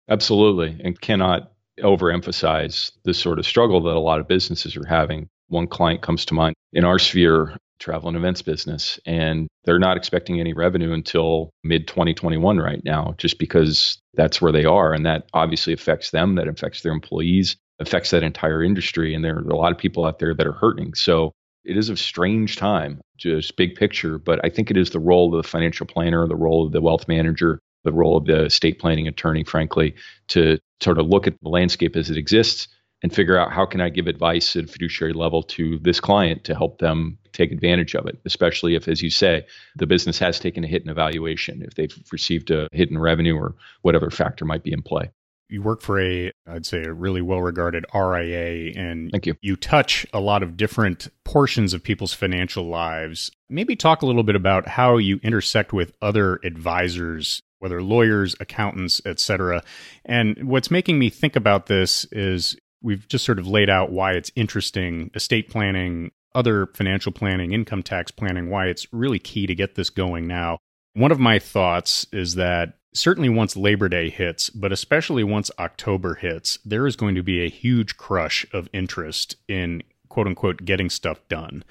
Absolutely 0.09 0.81
and 0.85 1.01
cannot 1.01 1.53
overemphasize 1.81 2.93
the 3.05 3.15
sort 3.15 3.39
of 3.39 3.47
struggle 3.47 3.81
that 3.83 3.97
a 3.97 4.01
lot 4.01 4.21
of 4.21 4.29
businesses 4.29 4.77
are 4.77 4.87
having. 4.87 5.29
One 5.49 5.67
client 5.67 6.03
comes 6.03 6.25
to 6.27 6.35
mind 6.35 6.55
in 6.73 6.85
our 6.85 6.99
sphere 6.99 7.57
travel 7.79 8.09
and 8.09 8.17
events 8.17 8.43
business 8.43 8.99
and 9.07 9.49
they're 9.65 9.79
not 9.79 9.97
expecting 9.97 10.41
any 10.41 10.53
revenue 10.53 10.93
until 10.93 11.51
mid 11.65 11.87
2021 11.87 12.59
right 12.59 12.85
now 12.85 13.15
just 13.19 13.39
because 13.39 13.99
that's 14.15 14.41
where 14.41 14.53
they 14.53 14.65
are 14.65 14.93
and 14.93 15.07
that 15.07 15.29
obviously 15.35 15.73
affects 15.73 16.11
them 16.11 16.35
that 16.35 16.49
affects 16.49 16.83
their 16.83 16.93
employees 16.93 17.57
affects 17.81 18.11
that 18.11 18.23
entire 18.23 18.63
industry 18.63 19.15
and 19.15 19.25
there 19.25 19.37
are 19.37 19.49
a 19.49 19.57
lot 19.57 19.73
of 19.73 19.79
people 19.79 20.05
out 20.05 20.19
there 20.19 20.35
that 20.35 20.47
are 20.47 20.53
hurting. 20.53 20.95
So 20.95 21.33
it 21.65 21.77
is 21.77 21.89
a 21.89 21.97
strange 21.97 22.57
time 22.57 23.01
just 23.17 23.57
big 23.57 23.75
picture 23.75 24.19
but 24.19 24.41
i 24.45 24.49
think 24.49 24.71
it 24.71 24.77
is 24.77 24.91
the 24.91 25.01
role 25.01 25.35
of 25.35 25.43
the 25.43 25.49
financial 25.49 25.87
planner 25.87 26.27
the 26.27 26.37
role 26.37 26.65
of 26.65 26.73
the 26.73 26.81
wealth 26.81 27.07
manager 27.09 27.59
the 27.85 27.93
role 27.93 28.17
of 28.17 28.27
the 28.27 28.45
estate 28.45 28.79
planning 28.79 29.07
attorney 29.07 29.45
frankly 29.45 29.95
to 30.29 30.59
sort 30.81 30.99
of 30.99 31.07
look 31.07 31.27
at 31.27 31.35
the 31.43 31.49
landscape 31.49 31.97
as 31.97 32.11
it 32.11 32.17
exists 32.17 32.69
and 33.03 33.15
figure 33.15 33.39
out 33.39 33.53
how 33.53 33.65
can 33.65 33.81
I 33.81 33.89
give 33.89 34.07
advice 34.07 34.57
at 34.57 34.65
a 34.65 34.67
fiduciary 34.67 35.13
level 35.13 35.43
to 35.43 35.79
this 35.79 36.01
client 36.01 36.45
to 36.45 36.55
help 36.55 36.79
them 36.79 37.19
take 37.39 37.53
advantage 37.53 37.95
of 37.95 38.07
it, 38.07 38.19
especially 38.25 38.75
if, 38.75 38.89
as 38.89 39.01
you 39.01 39.11
say, 39.11 39.47
the 39.77 39.87
business 39.87 40.19
has 40.19 40.39
taken 40.39 40.65
a 40.65 40.67
hit 40.67 40.83
in 40.83 40.91
evaluation, 40.91 41.63
if 41.63 41.75
they've 41.75 41.97
received 42.13 42.51
a 42.51 42.69
hit 42.73 42.91
in 42.91 42.99
revenue 42.99 43.37
or 43.37 43.55
whatever 43.83 44.11
factor 44.11 44.45
might 44.45 44.63
be 44.63 44.73
in 44.73 44.83
play. 44.83 45.11
You 45.49 45.63
work 45.63 45.81
for 45.81 45.99
a, 45.99 46.31
I'd 46.47 46.67
say, 46.67 46.83
a 46.83 46.93
really 46.93 47.23
well 47.23 47.41
regarded 47.41 47.87
RIA, 47.95 48.75
and 48.77 49.11
Thank 49.11 49.27
you. 49.27 49.35
you 49.41 49.57
touch 49.57 50.05
a 50.13 50.21
lot 50.21 50.43
of 50.43 50.59
different 50.59 51.09
portions 51.25 51.73
of 51.73 51.83
people's 51.83 52.13
financial 52.13 52.65
lives. 52.65 53.31
Maybe 53.49 53.75
talk 53.75 54.03
a 54.03 54.07
little 54.07 54.25
bit 54.25 54.37
about 54.37 54.69
how 54.69 54.99
you 54.99 55.21
intersect 55.23 55.73
with 55.73 55.95
other 56.03 56.39
advisors 56.45 57.41
whether 57.61 57.83
lawyers, 57.83 58.35
accountants, 58.41 59.03
etc. 59.05 59.63
And 60.05 60.49
what's 60.49 60.71
making 60.71 60.99
me 60.99 61.11
think 61.11 61.37
about 61.37 61.67
this 61.67 62.05
is 62.13 62.57
we've 62.83 63.09
just 63.09 63.25
sort 63.25 63.39
of 63.39 63.47
laid 63.49 63.69
out 63.69 63.91
why 63.91 64.13
it's 64.13 64.31
interesting 64.37 65.11
estate 65.15 65.51
planning, 65.51 66.13
other 66.39 66.67
financial 66.69 67.11
planning, 67.11 67.53
income 67.53 67.83
tax 67.83 68.13
planning, 68.13 68.49
why 68.49 68.67
it's 68.67 68.87
really 68.93 69.19
key 69.19 69.47
to 69.49 69.55
get 69.57 69.75
this 69.75 69.91
going 69.91 70.29
now. 70.29 70.59
One 70.95 71.11
of 71.11 71.19
my 71.19 71.41
thoughts 71.41 72.07
is 72.13 72.37
that 72.37 72.75
certainly 72.95 73.29
once 73.29 73.57
Labor 73.57 73.89
Day 73.89 74.09
hits, 74.09 74.49
but 74.49 74.71
especially 74.71 75.25
once 75.25 75.51
October 75.59 76.15
hits, 76.15 76.59
there 76.65 76.87
is 76.87 76.95
going 76.95 77.17
to 77.17 77.25
be 77.25 77.45
a 77.45 77.51
huge 77.51 77.97
crush 77.97 78.47
of 78.53 78.69
interest 78.73 79.35
in 79.49 79.83
quote 80.09 80.29
unquote 80.29 80.65
getting 80.65 80.91
stuff 80.91 81.21
done. 81.29 81.65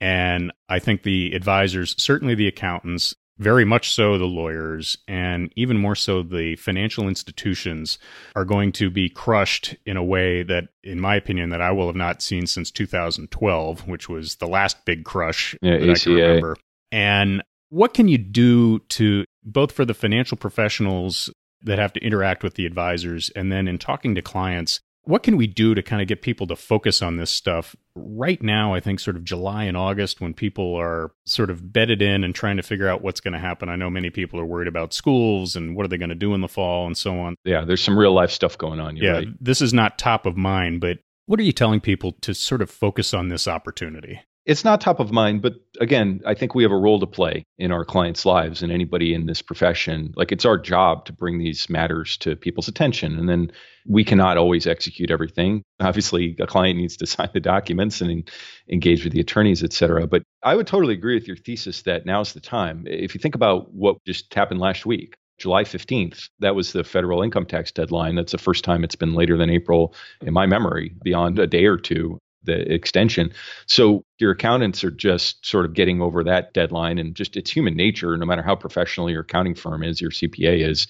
And 0.00 0.50
I 0.68 0.78
think 0.78 1.02
the 1.02 1.34
advisors, 1.34 1.94
certainly 2.02 2.34
the 2.34 2.48
accountants, 2.48 3.14
very 3.38 3.64
much 3.64 3.92
so 3.92 4.16
the 4.16 4.24
lawyers, 4.24 4.96
and 5.06 5.52
even 5.56 5.76
more 5.76 5.94
so 5.94 6.22
the 6.22 6.56
financial 6.56 7.06
institutions 7.06 7.98
are 8.34 8.44
going 8.44 8.72
to 8.72 8.90
be 8.90 9.08
crushed 9.08 9.76
in 9.84 9.96
a 9.96 10.04
way 10.04 10.42
that, 10.42 10.68
in 10.82 11.00
my 11.00 11.16
opinion, 11.16 11.50
that 11.50 11.60
I 11.60 11.72
will 11.72 11.86
have 11.86 11.96
not 11.96 12.22
seen 12.22 12.46
since 12.46 12.70
2012, 12.70 13.86
which 13.86 14.08
was 14.08 14.36
the 14.36 14.46
last 14.46 14.84
big 14.84 15.04
crush 15.04 15.54
yeah, 15.60 15.78
that 15.78 15.90
ACA. 15.90 15.92
I 15.92 15.98
can 15.98 16.12
remember. 16.14 16.56
And 16.92 17.42
what 17.68 17.94
can 17.94 18.08
you 18.08 18.18
do 18.18 18.78
to 18.78 19.24
both 19.44 19.72
for 19.72 19.84
the 19.84 19.94
financial 19.94 20.36
professionals 20.36 21.30
that 21.62 21.78
have 21.78 21.92
to 21.94 22.00
interact 22.00 22.42
with 22.42 22.54
the 22.54 22.66
advisors 22.66 23.30
and 23.30 23.50
then 23.50 23.68
in 23.68 23.78
talking 23.78 24.14
to 24.14 24.22
clients 24.22 24.80
what 25.06 25.22
can 25.22 25.36
we 25.36 25.46
do 25.46 25.74
to 25.74 25.82
kind 25.82 26.02
of 26.02 26.08
get 26.08 26.20
people 26.20 26.46
to 26.48 26.56
focus 26.56 27.00
on 27.00 27.16
this 27.16 27.30
stuff? 27.30 27.74
Right 27.98 28.42
now 28.42 28.74
i 28.74 28.80
think 28.80 29.00
sort 29.00 29.16
of 29.16 29.24
july 29.24 29.64
and 29.64 29.76
august 29.76 30.20
when 30.20 30.34
people 30.34 30.74
are 30.74 31.12
sort 31.24 31.48
of 31.48 31.72
bedded 31.72 32.02
in 32.02 32.24
and 32.24 32.34
trying 32.34 32.58
to 32.58 32.62
figure 32.62 32.88
out 32.88 33.00
what's 33.00 33.20
going 33.20 33.32
to 33.32 33.38
happen 33.38 33.70
i 33.70 33.76
know 33.76 33.88
many 33.88 34.10
people 34.10 34.38
are 34.38 34.44
worried 34.44 34.68
about 34.68 34.92
schools 34.92 35.56
and 35.56 35.74
what 35.74 35.84
are 35.84 35.88
they 35.88 35.96
going 35.96 36.10
to 36.10 36.14
do 36.14 36.34
in 36.34 36.42
the 36.42 36.48
fall 36.48 36.86
and 36.86 36.96
so 36.96 37.18
on. 37.18 37.36
Yeah 37.44 37.64
there's 37.64 37.82
some 37.82 37.98
real 37.98 38.12
life 38.12 38.30
stuff 38.30 38.58
going 38.58 38.80
on 38.80 38.96
yeah 38.96 39.12
right. 39.12 39.28
this 39.40 39.62
is 39.62 39.72
not 39.72 39.98
top 39.98 40.26
of 40.26 40.36
mind 40.36 40.82
but 40.82 40.98
what 41.24 41.40
are 41.40 41.44
you 41.44 41.52
telling 41.52 41.80
people 41.80 42.12
to 42.20 42.34
sort 42.34 42.60
of 42.60 42.70
focus 42.70 43.14
on 43.14 43.28
this 43.28 43.48
opportunity 43.48 44.20
it's 44.46 44.64
not 44.64 44.80
top 44.80 45.00
of 45.00 45.10
mind, 45.10 45.42
but 45.42 45.54
again, 45.80 46.20
I 46.24 46.34
think 46.34 46.54
we 46.54 46.62
have 46.62 46.70
a 46.70 46.76
role 46.76 47.00
to 47.00 47.06
play 47.06 47.44
in 47.58 47.72
our 47.72 47.84
clients' 47.84 48.24
lives 48.24 48.62
and 48.62 48.70
anybody 48.70 49.12
in 49.12 49.26
this 49.26 49.42
profession. 49.42 50.14
Like 50.16 50.30
it's 50.30 50.44
our 50.44 50.56
job 50.56 51.04
to 51.06 51.12
bring 51.12 51.38
these 51.38 51.68
matters 51.68 52.16
to 52.18 52.36
people's 52.36 52.68
attention. 52.68 53.18
And 53.18 53.28
then 53.28 53.50
we 53.86 54.04
cannot 54.04 54.36
always 54.36 54.68
execute 54.68 55.10
everything. 55.10 55.64
Obviously, 55.80 56.36
a 56.38 56.46
client 56.46 56.78
needs 56.78 56.96
to 56.98 57.06
sign 57.06 57.28
the 57.34 57.40
documents 57.40 58.00
and 58.00 58.30
engage 58.70 59.02
with 59.02 59.12
the 59.12 59.20
attorneys, 59.20 59.64
et 59.64 59.72
cetera. 59.72 60.06
But 60.06 60.22
I 60.44 60.54
would 60.54 60.68
totally 60.68 60.94
agree 60.94 61.14
with 61.14 61.26
your 61.26 61.36
thesis 61.36 61.82
that 61.82 62.06
now's 62.06 62.32
the 62.32 62.40
time. 62.40 62.84
If 62.86 63.16
you 63.16 63.20
think 63.20 63.34
about 63.34 63.74
what 63.74 63.96
just 64.06 64.32
happened 64.32 64.60
last 64.60 64.86
week, 64.86 65.16
July 65.38 65.64
15th, 65.64 66.28
that 66.38 66.54
was 66.54 66.72
the 66.72 66.84
federal 66.84 67.20
income 67.20 67.46
tax 67.46 67.72
deadline. 67.72 68.14
That's 68.14 68.32
the 68.32 68.38
first 68.38 68.64
time 68.64 68.84
it's 68.84 68.96
been 68.96 69.14
later 69.14 69.36
than 69.36 69.50
April 69.50 69.92
in 70.22 70.32
my 70.32 70.46
memory, 70.46 70.94
beyond 71.02 71.38
a 71.40 71.48
day 71.48 71.66
or 71.66 71.76
two 71.76 72.20
the 72.46 72.72
extension. 72.72 73.32
So 73.66 74.04
your 74.18 74.30
accountants 74.30 74.82
are 74.84 74.90
just 74.90 75.44
sort 75.44 75.64
of 75.64 75.74
getting 75.74 76.00
over 76.00 76.24
that 76.24 76.54
deadline 76.54 76.98
and 76.98 77.14
just 77.14 77.36
it's 77.36 77.50
human 77.50 77.76
nature, 77.76 78.16
no 78.16 78.26
matter 78.26 78.42
how 78.42 78.56
professional 78.56 79.10
your 79.10 79.20
accounting 79.20 79.54
firm 79.54 79.82
is, 79.82 80.00
your 80.00 80.10
CPA 80.10 80.66
is, 80.66 80.86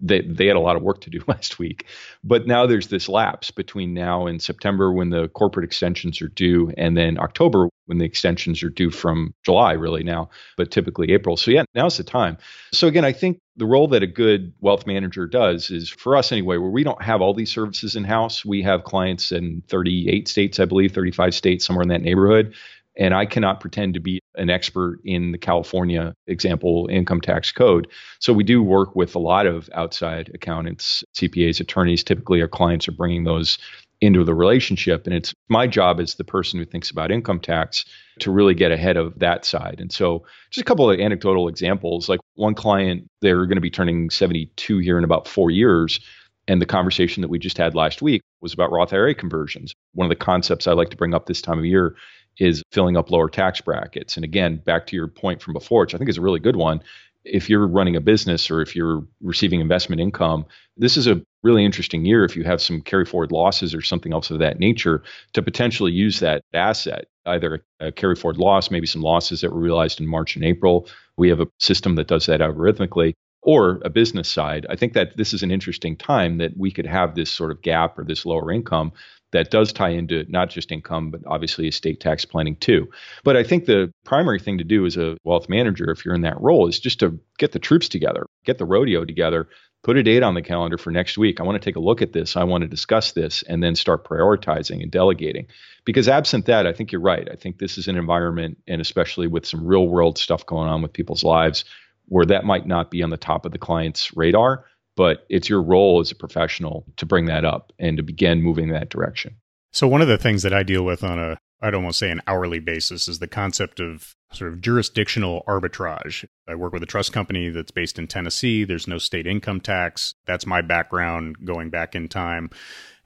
they, 0.00 0.22
they 0.22 0.46
had 0.46 0.56
a 0.56 0.60
lot 0.60 0.76
of 0.76 0.82
work 0.82 1.00
to 1.02 1.10
do 1.10 1.20
last 1.26 1.58
week. 1.58 1.86
But 2.24 2.46
now 2.46 2.66
there's 2.66 2.88
this 2.88 3.08
lapse 3.08 3.50
between 3.50 3.94
now 3.94 4.26
and 4.26 4.40
September 4.40 4.92
when 4.92 5.10
the 5.10 5.28
corporate 5.28 5.64
extensions 5.64 6.20
are 6.22 6.28
due, 6.28 6.72
and 6.76 6.96
then 6.96 7.18
October 7.18 7.68
when 7.90 7.98
the 7.98 8.04
extensions 8.04 8.62
are 8.62 8.70
due 8.70 8.88
from 8.88 9.34
July, 9.44 9.72
really 9.72 10.04
now, 10.04 10.30
but 10.56 10.70
typically 10.70 11.10
April. 11.10 11.36
So, 11.36 11.50
yeah, 11.50 11.64
now's 11.74 11.96
the 11.96 12.04
time. 12.04 12.38
So, 12.72 12.86
again, 12.86 13.04
I 13.04 13.12
think 13.12 13.40
the 13.56 13.66
role 13.66 13.88
that 13.88 14.04
a 14.04 14.06
good 14.06 14.52
wealth 14.60 14.86
manager 14.86 15.26
does 15.26 15.70
is 15.70 15.90
for 15.90 16.16
us 16.16 16.30
anyway, 16.30 16.56
where 16.56 16.70
we 16.70 16.84
don't 16.84 17.02
have 17.02 17.20
all 17.20 17.34
these 17.34 17.50
services 17.50 17.96
in 17.96 18.04
house, 18.04 18.44
we 18.44 18.62
have 18.62 18.84
clients 18.84 19.32
in 19.32 19.64
38 19.68 20.28
states, 20.28 20.60
I 20.60 20.66
believe, 20.66 20.92
35 20.92 21.34
states, 21.34 21.66
somewhere 21.66 21.82
in 21.82 21.88
that 21.88 22.02
neighborhood. 22.02 22.54
And 22.96 23.12
I 23.12 23.26
cannot 23.26 23.60
pretend 23.60 23.94
to 23.94 24.00
be 24.00 24.20
an 24.36 24.50
expert 24.50 25.00
in 25.04 25.32
the 25.32 25.38
California 25.38 26.14
example 26.28 26.88
income 26.92 27.20
tax 27.20 27.50
code. 27.50 27.88
So 28.20 28.32
we 28.32 28.44
do 28.44 28.62
work 28.62 28.94
with 28.94 29.16
a 29.16 29.18
lot 29.18 29.46
of 29.46 29.68
outside 29.74 30.30
accountants, 30.32 31.02
CPAs, 31.16 31.60
attorneys. 31.60 32.04
Typically, 32.04 32.40
our 32.40 32.48
clients 32.48 32.86
are 32.86 32.92
bringing 32.92 33.24
those 33.24 33.58
into 34.00 34.24
the 34.24 34.34
relationship. 34.34 35.06
And 35.06 35.14
it's 35.14 35.34
my 35.48 35.66
job 35.66 36.00
as 36.00 36.14
the 36.14 36.24
person 36.24 36.58
who 36.58 36.64
thinks 36.64 36.90
about 36.90 37.10
income 37.10 37.40
tax 37.40 37.84
to 38.20 38.30
really 38.30 38.54
get 38.54 38.72
ahead 38.72 38.96
of 38.96 39.18
that 39.18 39.44
side. 39.44 39.76
And 39.78 39.92
so, 39.92 40.24
just 40.50 40.62
a 40.62 40.64
couple 40.64 40.90
of 40.90 40.98
anecdotal 40.98 41.48
examples 41.48 42.08
like 42.08 42.20
one 42.34 42.54
client, 42.54 43.06
they're 43.20 43.46
going 43.46 43.56
to 43.56 43.62
be 43.62 43.70
turning 43.70 44.10
72 44.10 44.78
here 44.78 44.98
in 44.98 45.04
about 45.04 45.28
four 45.28 45.50
years. 45.50 46.00
And 46.48 46.60
the 46.60 46.66
conversation 46.66 47.20
that 47.20 47.28
we 47.28 47.38
just 47.38 47.58
had 47.58 47.74
last 47.74 48.02
week 48.02 48.22
was 48.40 48.52
about 48.52 48.72
Roth 48.72 48.92
IRA 48.92 49.14
conversions. 49.14 49.72
One 49.94 50.06
of 50.06 50.08
the 50.08 50.16
concepts 50.16 50.66
I 50.66 50.72
like 50.72 50.90
to 50.90 50.96
bring 50.96 51.14
up 51.14 51.26
this 51.26 51.42
time 51.42 51.58
of 51.58 51.64
year 51.64 51.94
is 52.38 52.62
filling 52.72 52.96
up 52.96 53.10
lower 53.10 53.28
tax 53.28 53.60
brackets. 53.60 54.16
And 54.16 54.24
again, 54.24 54.56
back 54.56 54.86
to 54.86 54.96
your 54.96 55.06
point 55.06 55.42
from 55.42 55.52
before, 55.52 55.82
which 55.82 55.94
I 55.94 55.98
think 55.98 56.10
is 56.10 56.18
a 56.18 56.22
really 56.22 56.40
good 56.40 56.56
one. 56.56 56.82
If 57.24 57.50
you're 57.50 57.66
running 57.66 57.96
a 57.96 58.00
business 58.00 58.50
or 58.50 58.60
if 58.62 58.74
you're 58.74 59.04
receiving 59.20 59.60
investment 59.60 60.00
income, 60.00 60.46
this 60.76 60.96
is 60.96 61.06
a 61.06 61.20
really 61.42 61.64
interesting 61.64 62.04
year 62.04 62.24
if 62.24 62.36
you 62.36 62.44
have 62.44 62.62
some 62.62 62.80
carry 62.80 63.04
forward 63.04 63.32
losses 63.32 63.74
or 63.74 63.82
something 63.82 64.12
else 64.12 64.30
of 64.30 64.38
that 64.38 64.58
nature 64.58 65.02
to 65.34 65.42
potentially 65.42 65.92
use 65.92 66.20
that 66.20 66.42
asset, 66.54 67.06
either 67.26 67.64
a 67.80 67.92
carry 67.92 68.16
forward 68.16 68.38
loss, 68.38 68.70
maybe 68.70 68.86
some 68.86 69.02
losses 69.02 69.40
that 69.40 69.52
were 69.52 69.60
realized 69.60 70.00
in 70.00 70.06
March 70.06 70.36
and 70.36 70.44
April. 70.44 70.88
We 71.16 71.28
have 71.28 71.40
a 71.40 71.48
system 71.58 71.96
that 71.96 72.08
does 72.08 72.26
that 72.26 72.40
algorithmically, 72.40 73.14
or 73.42 73.80
a 73.84 73.90
business 73.90 74.28
side. 74.28 74.66
I 74.68 74.76
think 74.76 74.92
that 74.94 75.16
this 75.16 75.32
is 75.32 75.42
an 75.42 75.50
interesting 75.50 75.96
time 75.96 76.38
that 76.38 76.56
we 76.56 76.70
could 76.70 76.86
have 76.86 77.14
this 77.14 77.30
sort 77.30 77.50
of 77.50 77.62
gap 77.62 77.98
or 77.98 78.04
this 78.04 78.26
lower 78.26 78.50
income 78.50 78.92
that 79.32 79.50
does 79.50 79.72
tie 79.72 79.90
into 79.90 80.24
not 80.28 80.50
just 80.50 80.72
income, 80.72 81.10
but 81.10 81.20
obviously 81.26 81.68
estate 81.68 82.00
tax 82.00 82.24
planning 82.24 82.56
too. 82.56 82.88
But 83.24 83.36
I 83.36 83.44
think 83.44 83.64
the 83.64 83.92
primary 84.04 84.40
thing 84.40 84.58
to 84.58 84.64
do 84.64 84.86
as 84.86 84.96
a 84.96 85.16
wealth 85.24 85.48
manager, 85.48 85.90
if 85.90 86.04
you're 86.04 86.14
in 86.14 86.22
that 86.22 86.40
role, 86.40 86.68
is 86.68 86.80
just 86.80 87.00
to 87.00 87.18
get 87.38 87.52
the 87.52 87.58
troops 87.58 87.88
together, 87.88 88.26
get 88.44 88.58
the 88.58 88.64
rodeo 88.64 89.04
together, 89.04 89.48
put 89.82 89.96
a 89.96 90.02
date 90.02 90.22
on 90.22 90.34
the 90.34 90.42
calendar 90.42 90.76
for 90.76 90.90
next 90.90 91.16
week. 91.16 91.40
I 91.40 91.44
want 91.44 91.60
to 91.60 91.64
take 91.64 91.76
a 91.76 91.80
look 91.80 92.02
at 92.02 92.12
this. 92.12 92.36
I 92.36 92.44
want 92.44 92.62
to 92.62 92.68
discuss 92.68 93.12
this 93.12 93.42
and 93.42 93.62
then 93.62 93.74
start 93.74 94.04
prioritizing 94.04 94.82
and 94.82 94.90
delegating. 94.90 95.46
Because 95.84 96.08
absent 96.08 96.46
that, 96.46 96.66
I 96.66 96.72
think 96.72 96.92
you're 96.92 97.00
right. 97.00 97.28
I 97.30 97.36
think 97.36 97.58
this 97.58 97.78
is 97.78 97.88
an 97.88 97.96
environment, 97.96 98.58
and 98.68 98.80
especially 98.80 99.26
with 99.26 99.46
some 99.46 99.64
real 99.64 99.88
world 99.88 100.18
stuff 100.18 100.44
going 100.44 100.68
on 100.68 100.82
with 100.82 100.92
people's 100.92 101.24
lives, 101.24 101.64
where 102.06 102.26
that 102.26 102.44
might 102.44 102.66
not 102.66 102.90
be 102.90 103.02
on 103.02 103.10
the 103.10 103.16
top 103.16 103.46
of 103.46 103.52
the 103.52 103.58
client's 103.58 104.14
radar 104.16 104.64
but 105.00 105.24
it's 105.30 105.48
your 105.48 105.62
role 105.62 105.98
as 106.00 106.10
a 106.10 106.14
professional 106.14 106.84
to 106.98 107.06
bring 107.06 107.24
that 107.24 107.42
up 107.42 107.72
and 107.78 107.96
to 107.96 108.02
begin 108.02 108.42
moving 108.42 108.68
that 108.68 108.90
direction. 108.90 109.34
So 109.72 109.88
one 109.88 110.02
of 110.02 110.08
the 110.08 110.18
things 110.18 110.42
that 110.42 110.52
I 110.52 110.62
deal 110.62 110.84
with 110.84 111.02
on 111.02 111.18
a 111.18 111.38
I'd 111.62 111.74
almost 111.74 111.98
say 111.98 112.10
an 112.10 112.20
hourly 112.26 112.58
basis 112.58 113.08
is 113.08 113.18
the 113.18 113.26
concept 113.26 113.80
of 113.80 114.14
sort 114.34 114.52
of 114.52 114.60
jurisdictional 114.60 115.42
arbitrage. 115.48 116.26
I 116.46 116.54
work 116.54 116.74
with 116.74 116.82
a 116.82 116.86
trust 116.86 117.14
company 117.14 117.48
that's 117.48 117.70
based 117.70 117.98
in 117.98 118.08
Tennessee. 118.08 118.64
There's 118.64 118.86
no 118.86 118.98
state 118.98 119.26
income 119.26 119.62
tax. 119.62 120.14
That's 120.26 120.44
my 120.44 120.60
background 120.60 121.36
going 121.46 121.70
back 121.70 121.94
in 121.94 122.06
time. 122.08 122.50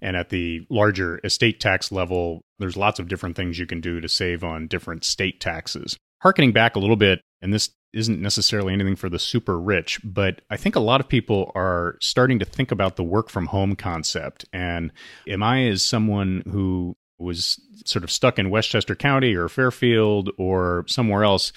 And 0.00 0.16
at 0.16 0.30
the 0.30 0.66
larger 0.70 1.20
estate 1.22 1.60
tax 1.60 1.92
level, 1.92 2.42
there's 2.58 2.76
lots 2.76 2.98
of 2.98 3.06
different 3.06 3.36
things 3.36 3.60
you 3.60 3.66
can 3.66 3.80
do 3.80 4.00
to 4.00 4.08
save 4.08 4.42
on 4.42 4.66
different 4.66 5.04
state 5.04 5.40
taxes. 5.40 5.96
Harkening 6.22 6.52
back 6.52 6.74
a 6.74 6.80
little 6.80 6.96
bit, 6.96 7.20
and 7.40 7.52
this 7.52 7.70
isn't 7.94 8.20
necessarily 8.20 8.72
anything 8.72 8.96
for 8.96 9.08
the 9.08 9.18
super 9.18 9.58
rich, 9.58 10.00
but 10.04 10.42
I 10.50 10.56
think 10.56 10.76
a 10.76 10.80
lot 10.80 11.00
of 11.00 11.08
people 11.08 11.52
are 11.54 11.96
starting 12.00 12.38
to 12.40 12.44
think 12.44 12.70
about 12.70 12.96
the 12.96 13.04
work 13.04 13.30
from 13.30 13.46
home 13.46 13.76
concept. 13.76 14.44
And 14.52 14.92
am 15.28 15.42
I, 15.42 15.66
as 15.68 15.82
someone 15.82 16.42
who 16.50 16.96
was 17.18 17.60
sort 17.84 18.04
of 18.04 18.10
stuck 18.10 18.38
in 18.38 18.50
Westchester 18.50 18.94
County 18.94 19.34
or 19.34 19.48
Fairfield 19.48 20.30
or 20.36 20.84
somewhere 20.88 21.24
else, 21.24 21.52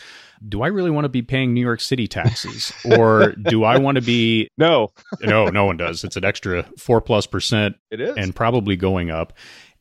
do 0.47 0.61
I 0.61 0.67
really 0.67 0.91
want 0.91 1.05
to 1.05 1.09
be 1.09 1.23
paying 1.23 1.53
New 1.53 1.61
York 1.61 1.81
City 1.81 2.07
taxes? 2.07 2.71
or 2.97 3.31
do 3.31 3.63
I 3.63 3.79
want 3.79 3.95
to 3.95 4.03
be. 4.03 4.49
No. 4.57 4.89
no, 5.21 5.47
no 5.47 5.65
one 5.65 5.77
does. 5.77 6.03
It's 6.03 6.15
an 6.15 6.25
extra 6.25 6.63
four 6.77 7.01
plus 7.01 7.25
percent. 7.25 7.75
It 7.89 7.99
is. 7.99 8.15
And 8.15 8.35
probably 8.35 8.75
going 8.75 9.09
up. 9.09 9.33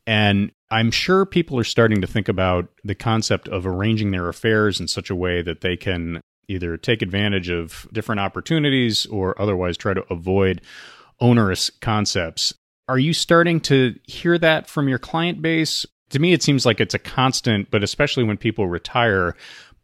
And 0.07 0.53
I'm 0.71 0.91
sure 0.91 1.27
people 1.27 1.59
are 1.59 1.65
starting 1.65 2.01
to 2.01 2.07
think 2.07 2.29
about 2.29 2.69
the 2.85 2.95
concept 2.95 3.49
of 3.49 3.67
arranging 3.67 4.13
their 4.13 4.29
affairs 4.29 4.81
in 4.81 4.89
such 4.89 5.11
a 5.11 5.15
way 5.15 5.43
that 5.43 5.61
they 5.61 5.77
can 5.77 6.21
either 6.49 6.77
take 6.77 7.03
advantage 7.03 7.49
of 7.49 7.89
different 7.93 8.21
opportunities 8.21 9.07
or 9.07 9.41
otherwise 9.41 9.77
try 9.77 9.95
to 9.95 10.05
avoid 10.13 10.61
onerous 11.21 11.71
concepts. 11.81 12.55
Are 12.89 12.99
you 12.99 13.13
starting 13.13 13.61
to 13.63 13.95
hear 14.05 14.39
that 14.39 14.69
from 14.69 14.89
your 14.89 14.99
client 14.99 15.43
base? 15.43 15.87
To 16.11 16.19
me, 16.19 16.33
it 16.33 16.43
seems 16.43 16.65
like 16.65 16.81
it's 16.81 16.95
a 16.95 17.01
constant, 17.01 17.71
but 17.71 17.83
especially 17.83 18.25
when 18.25 18.37
people 18.37 18.69
retire. 18.69 19.35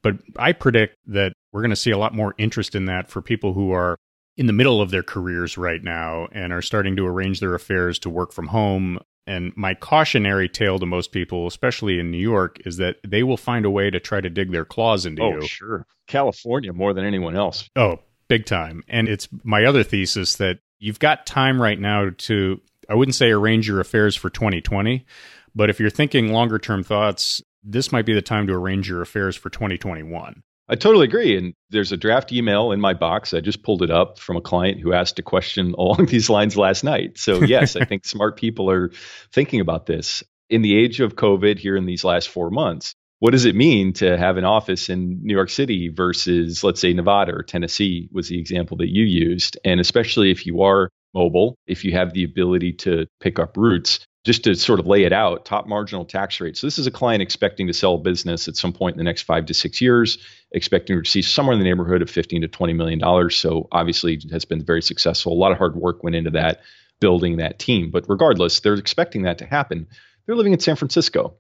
But 0.03 0.19
I 0.37 0.53
predict 0.53 0.97
that 1.07 1.33
we're 1.53 1.63
going 1.63 1.71
to 1.71 1.77
see 1.77 1.91
a 1.91 1.99
lot 1.99 2.15
more 2.15 2.35
interest 2.39 2.75
in 2.75 2.85
that 2.87 3.09
for 3.09 3.21
people 3.21 3.53
who 3.55 3.73
are 3.73 3.97
in 4.37 4.47
the 4.47 4.53
middle 4.53 4.81
of 4.81 4.91
their 4.91 5.03
careers 5.03 5.59
right 5.59 5.83
now 5.83 6.27
and 6.33 6.53
are 6.53 6.63
starting 6.63 6.97
to 6.97 7.07
arrange 7.07 7.41
their 7.41 7.55
affairs 7.55 7.99
to 8.01 8.11
work 8.11 8.33
from 8.33 8.49
home 8.49 8.99
and 9.27 9.53
my 9.57 9.75
cautionary 9.75 10.49
tale 10.49 10.79
to 10.79 10.87
most 10.87 11.13
people, 11.13 11.47
especially 11.47 11.99
in 11.99 12.11
New 12.11 12.19
York, 12.19 12.59
is 12.67 12.79
that 12.79 12.97
they 13.07 13.23
will 13.23 13.37
find 13.37 13.65
a 13.65 13.71
way 13.71 13.91
to 13.91 14.01
try 14.01 14.21
to 14.21 14.31
dig 14.31 14.51
their 14.51 14.65
claws 14.65 15.07
into 15.07 15.23
oh, 15.23 15.31
you. 15.31 15.39
Oh, 15.39 15.47
sure. 15.47 15.87
California 16.07 16.73
more 16.73 16.93
than 16.93 17.05
anyone 17.05 17.37
else. 17.37 17.69
Oh, 17.77 18.01
big 18.29 18.47
time. 18.47 18.83
And 18.89 19.09
it's 19.09 19.29
my 19.45 19.65
other 19.65 19.83
thesis 19.85 20.37
that 20.37 20.59
you've 20.79 20.99
got 20.99 21.27
time 21.27 21.63
right 21.63 21.79
now 21.79 22.11
to, 22.19 22.61
I 22.89 22.95
wouldn't 22.95 23.15
say 23.15 23.31
arrange 23.31 23.69
your 23.69 23.81
affairs 23.81 24.17
for 24.17 24.29
2020, 24.29 25.07
but 25.55 25.71
if 25.71 25.79
you're 25.79 25.91
thinking 25.91 26.33
longer 26.33 26.59
term 26.59 26.83
thoughts, 26.83 27.41
this 27.63 27.93
might 27.93 28.07
be 28.07 28.15
the 28.15 28.23
time 28.23 28.49
to 28.49 28.55
arrange 28.55 28.89
your 28.89 29.03
affairs 29.03 29.37
for 29.37 29.51
2021. 29.51 30.43
I 30.73 30.75
totally 30.75 31.05
agree. 31.05 31.37
And 31.37 31.53
there's 31.69 31.93
a 31.93 31.99
draft 31.99 32.33
email 32.33 32.73
in 32.73 32.81
my 32.81 32.95
box. 32.95 33.35
I 33.35 33.41
just 33.41 33.63
pulled 33.63 33.83
it 33.83 33.91
up 33.91 34.19
from 34.19 34.39
a 34.39 34.41
client 34.41 34.81
who 34.81 34.95
asked 34.95 35.19
a 35.19 35.23
question 35.23 35.75
along 35.79 36.07
these 36.07 36.31
lines 36.31 36.57
last 36.57 36.83
night. 36.83 37.19
So, 37.19 37.43
yes, 37.43 37.77
I 37.77 37.85
think 37.85 38.07
smart 38.07 38.39
people 38.39 38.71
are 38.71 38.91
thinking 39.33 39.61
about 39.61 39.85
this. 39.85 40.25
In 40.49 40.63
the 40.63 40.75
age 40.75 41.01
of 41.01 41.15
COVID 41.15 41.59
here 41.59 41.77
in 41.77 41.85
these 41.85 42.05
last 42.05 42.31
four 42.31 42.49
months, 42.49 42.95
what 43.19 43.33
does 43.33 43.45
it 43.45 43.55
mean 43.55 43.93
to 43.95 44.17
have 44.17 44.39
an 44.39 44.47
office 44.47 44.89
in 44.89 45.21
New 45.23 45.35
York 45.35 45.51
City 45.51 45.89
versus, 45.89 46.65
let's 46.65 46.81
say, 46.81 46.95
Nevada 46.95 47.35
or 47.35 47.43
Tennessee 47.43 48.09
was 48.11 48.29
the 48.29 48.41
example 48.41 48.79
that 48.79 48.89
you 48.89 49.05
used? 49.05 49.59
And 49.67 49.79
especially 49.79 50.31
if 50.31 50.47
you 50.47 50.63
are 50.63 50.89
mobile, 51.13 51.55
if 51.67 51.85
you 51.85 51.93
have 51.93 52.15
the 52.15 52.25
ability 52.25 52.73
to 52.73 53.07
pick 53.21 53.39
up 53.39 53.59
routes, 53.59 54.07
just 54.25 54.45
to 54.45 54.55
sort 54.55 54.79
of 54.79 54.87
lay 54.87 55.03
it 55.03 55.13
out, 55.13 55.45
top 55.45 55.67
marginal 55.67 56.05
tax 56.05 56.41
rate. 56.41 56.57
So 56.57 56.67
this 56.67 56.79
is 56.79 56.87
a 56.87 56.93
client 56.93 57.23
expecting 57.23 57.67
to 57.67 57.73
sell 57.73 57.95
a 57.95 57.99
business 57.99 58.47
at 58.47 58.57
some 58.57 58.73
point 58.73 58.95
in 58.95 58.99
the 58.99 59.05
next 59.05 59.23
five 59.23 59.47
to 59.47 59.55
six 59.55 59.81
years, 59.81 60.19
expecting 60.53 60.95
to 60.95 61.01
receive 61.01 61.25
somewhere 61.25 61.55
in 61.55 61.59
the 61.59 61.65
neighborhood 61.65 62.03
of 62.03 62.11
15 62.11 62.43
to 62.43 62.49
20 62.49 62.73
million 62.73 62.99
dollars. 62.99 63.37
So 63.37 63.69
obviously 63.73 64.21
has 64.31 64.45
been 64.45 64.65
very 64.65 64.83
successful. 64.83 65.33
A 65.33 65.35
lot 65.35 65.51
of 65.51 65.59
hard 65.59 65.75
work 65.75 66.05
went 66.05 66.15
into 66.15 66.31
that, 66.31 66.61
building 67.01 67.39
that 67.39 67.59
team. 67.59 67.91
But 67.91 68.05
regardless, 68.09 68.61
they're 68.61 68.75
expecting 68.75 69.23
that 69.23 69.39
to 69.39 69.47
happen. 69.47 69.89
They're 70.27 70.37
living 70.37 70.53
in 70.53 70.61
San 70.61 70.77
Francisco. 70.77 71.35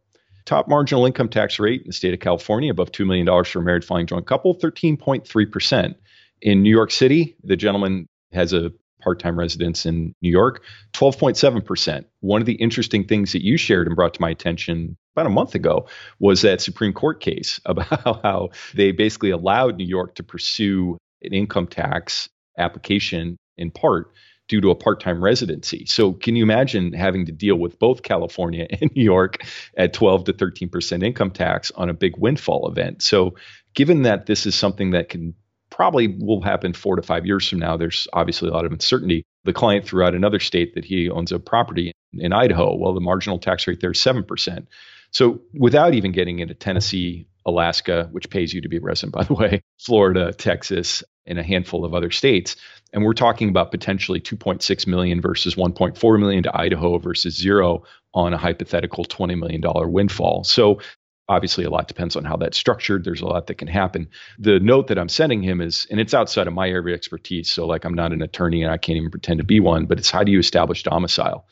Top 0.44 0.66
marginal 0.66 1.06
income 1.06 1.28
tax 1.28 1.60
rate 1.60 1.82
in 1.82 1.86
the 1.86 1.92
state 1.92 2.14
of 2.14 2.18
California, 2.18 2.72
above 2.72 2.90
$2 2.90 3.06
million 3.06 3.44
for 3.44 3.60
a 3.60 3.62
married 3.62 3.84
filing 3.84 4.08
joint 4.08 4.26
couple, 4.26 4.58
13.3%. 4.58 5.94
In 6.40 6.62
New 6.64 6.70
York 6.70 6.90
City, 6.90 7.36
the 7.44 7.54
gentleman 7.56 8.08
has 8.32 8.52
a 8.52 8.72
part 9.02 9.18
time 9.18 9.38
residents 9.38 9.84
in 9.84 10.14
New 10.22 10.30
York, 10.30 10.62
12.7%. 10.92 12.04
One 12.20 12.40
of 12.40 12.46
the 12.46 12.54
interesting 12.54 13.04
things 13.04 13.32
that 13.32 13.44
you 13.44 13.56
shared 13.56 13.86
and 13.86 13.96
brought 13.96 14.14
to 14.14 14.20
my 14.20 14.30
attention 14.30 14.96
about 15.14 15.26
a 15.26 15.30
month 15.30 15.54
ago 15.54 15.88
was 16.18 16.42
that 16.42 16.60
Supreme 16.60 16.92
Court 16.92 17.20
case 17.20 17.60
about 17.66 18.22
how 18.22 18.50
they 18.74 18.92
basically 18.92 19.30
allowed 19.30 19.76
New 19.76 19.86
York 19.86 20.14
to 20.16 20.22
pursue 20.22 20.96
an 21.22 21.32
income 21.32 21.66
tax 21.66 22.28
application 22.58 23.36
in 23.56 23.70
part 23.70 24.12
due 24.48 24.60
to 24.60 24.70
a 24.70 24.74
part-time 24.74 25.22
residency. 25.22 25.86
So 25.86 26.12
can 26.12 26.36
you 26.36 26.42
imagine 26.42 26.92
having 26.92 27.26
to 27.26 27.32
deal 27.32 27.56
with 27.56 27.78
both 27.78 28.02
California 28.02 28.66
and 28.80 28.90
New 28.94 29.04
York 29.04 29.46
at 29.76 29.92
12 29.92 30.24
to 30.24 30.32
13% 30.32 31.02
income 31.02 31.30
tax 31.30 31.70
on 31.70 31.88
a 31.88 31.94
big 31.94 32.16
windfall 32.18 32.68
event? 32.68 33.02
So 33.02 33.36
given 33.74 34.02
that 34.02 34.26
this 34.26 34.46
is 34.46 34.54
something 34.54 34.90
that 34.90 35.08
can 35.08 35.34
probably 35.72 36.08
will 36.20 36.42
happen 36.42 36.72
four 36.72 36.96
to 36.96 37.02
five 37.02 37.26
years 37.26 37.48
from 37.48 37.58
now. 37.58 37.76
There's 37.76 38.06
obviously 38.12 38.48
a 38.48 38.52
lot 38.52 38.64
of 38.64 38.72
uncertainty. 38.72 39.24
The 39.44 39.52
client 39.52 39.84
threw 39.84 40.04
out 40.04 40.14
another 40.14 40.38
state 40.38 40.74
that 40.74 40.84
he 40.84 41.10
owns 41.10 41.32
a 41.32 41.40
property 41.40 41.92
in 42.12 42.32
Idaho. 42.32 42.76
Well, 42.76 42.94
the 42.94 43.00
marginal 43.00 43.38
tax 43.38 43.66
rate 43.66 43.80
there 43.80 43.92
is 43.92 43.98
7%. 43.98 44.66
So 45.10 45.40
without 45.54 45.94
even 45.94 46.12
getting 46.12 46.38
into 46.38 46.54
Tennessee, 46.54 47.26
Alaska, 47.44 48.08
which 48.12 48.30
pays 48.30 48.52
you 48.54 48.60
to 48.60 48.68
be 48.68 48.76
a 48.76 48.80
resident, 48.80 49.12
by 49.16 49.24
the 49.24 49.34
way, 49.34 49.62
Florida, 49.78 50.32
Texas, 50.32 51.02
and 51.26 51.38
a 51.38 51.42
handful 51.42 51.84
of 51.84 51.94
other 51.94 52.10
states. 52.10 52.56
And 52.92 53.04
we're 53.04 53.14
talking 53.14 53.48
about 53.48 53.70
potentially 53.70 54.20
2.6 54.20 54.86
million 54.86 55.20
versus 55.20 55.54
1.4 55.54 56.20
million 56.20 56.42
to 56.42 56.56
Idaho 56.56 56.98
versus 56.98 57.34
zero 57.34 57.84
on 58.12 58.34
a 58.34 58.38
hypothetical 58.38 59.04
$20 59.04 59.38
million 59.38 59.62
windfall. 59.90 60.44
So 60.44 60.80
obviously 61.28 61.64
a 61.64 61.70
lot 61.70 61.88
depends 61.88 62.16
on 62.16 62.24
how 62.24 62.36
that's 62.36 62.58
structured. 62.58 63.04
There's 63.04 63.20
a 63.20 63.26
lot 63.26 63.46
that 63.46 63.58
can 63.58 63.68
happen. 63.68 64.08
The 64.38 64.60
note 64.60 64.88
that 64.88 64.98
i'm 64.98 65.08
sending 65.08 65.42
him 65.42 65.60
is 65.60 65.86
and 65.90 66.00
it's 66.00 66.14
outside 66.14 66.46
of 66.46 66.54
my 66.54 66.68
area 66.68 66.94
of 66.94 66.98
expertise 66.98 67.50
so 67.50 67.66
like 67.66 67.84
i'm 67.84 67.94
not 67.94 68.12
an 68.12 68.22
attorney 68.22 68.62
and 68.62 68.72
i 68.72 68.76
can't 68.76 68.96
even 68.96 69.10
pretend 69.10 69.38
to 69.38 69.44
be 69.44 69.60
one 69.60 69.86
but 69.86 69.98
it's 69.98 70.10
how 70.10 70.24
do 70.24 70.32
you 70.32 70.38
establish 70.38 70.82
domicile? 70.82 71.46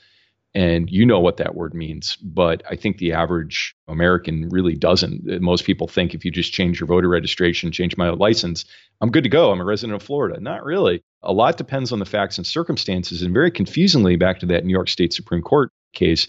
And 0.53 0.91
you 0.91 1.07
know 1.07 1.21
what 1.21 1.37
that 1.37 1.55
word 1.55 1.75
means 1.75 2.17
but 2.17 2.63
i 2.69 2.75
think 2.77 2.99
the 2.99 3.13
average 3.13 3.75
american 3.89 4.49
really 4.49 4.75
doesn't. 4.75 5.41
Most 5.41 5.65
people 5.65 5.87
think 5.87 6.15
if 6.15 6.25
you 6.25 6.31
just 6.31 6.53
change 6.53 6.81
your 6.81 6.89
voter 6.89 7.09
registration 7.09 7.71
change 7.73 7.97
my 7.97 8.11
license 8.11 8.65
i'm 9.01 9.11
good 9.11 9.25
to 9.25 9.31
go. 9.31 9.53
I'm 9.53 9.61
a 9.61 9.65
resident 9.65 9.95
of 9.95 10.03
florida. 10.03 10.41
Not 10.41 10.65
really. 10.65 11.03
A 11.23 11.33
lot 11.33 11.57
depends 11.57 11.93
on 11.93 11.99
the 12.01 12.05
facts 12.05 12.39
and 12.39 12.47
circumstances 12.47 13.23
and 13.23 13.33
very 13.33 13.51
confusingly 13.51 14.17
back 14.17 14.41
to 14.41 14.47
that 14.47 14.65
new 14.65 14.73
york 14.73 14.89
state 14.89 15.13
supreme 15.13 15.43
court 15.43 15.71
case 15.93 16.27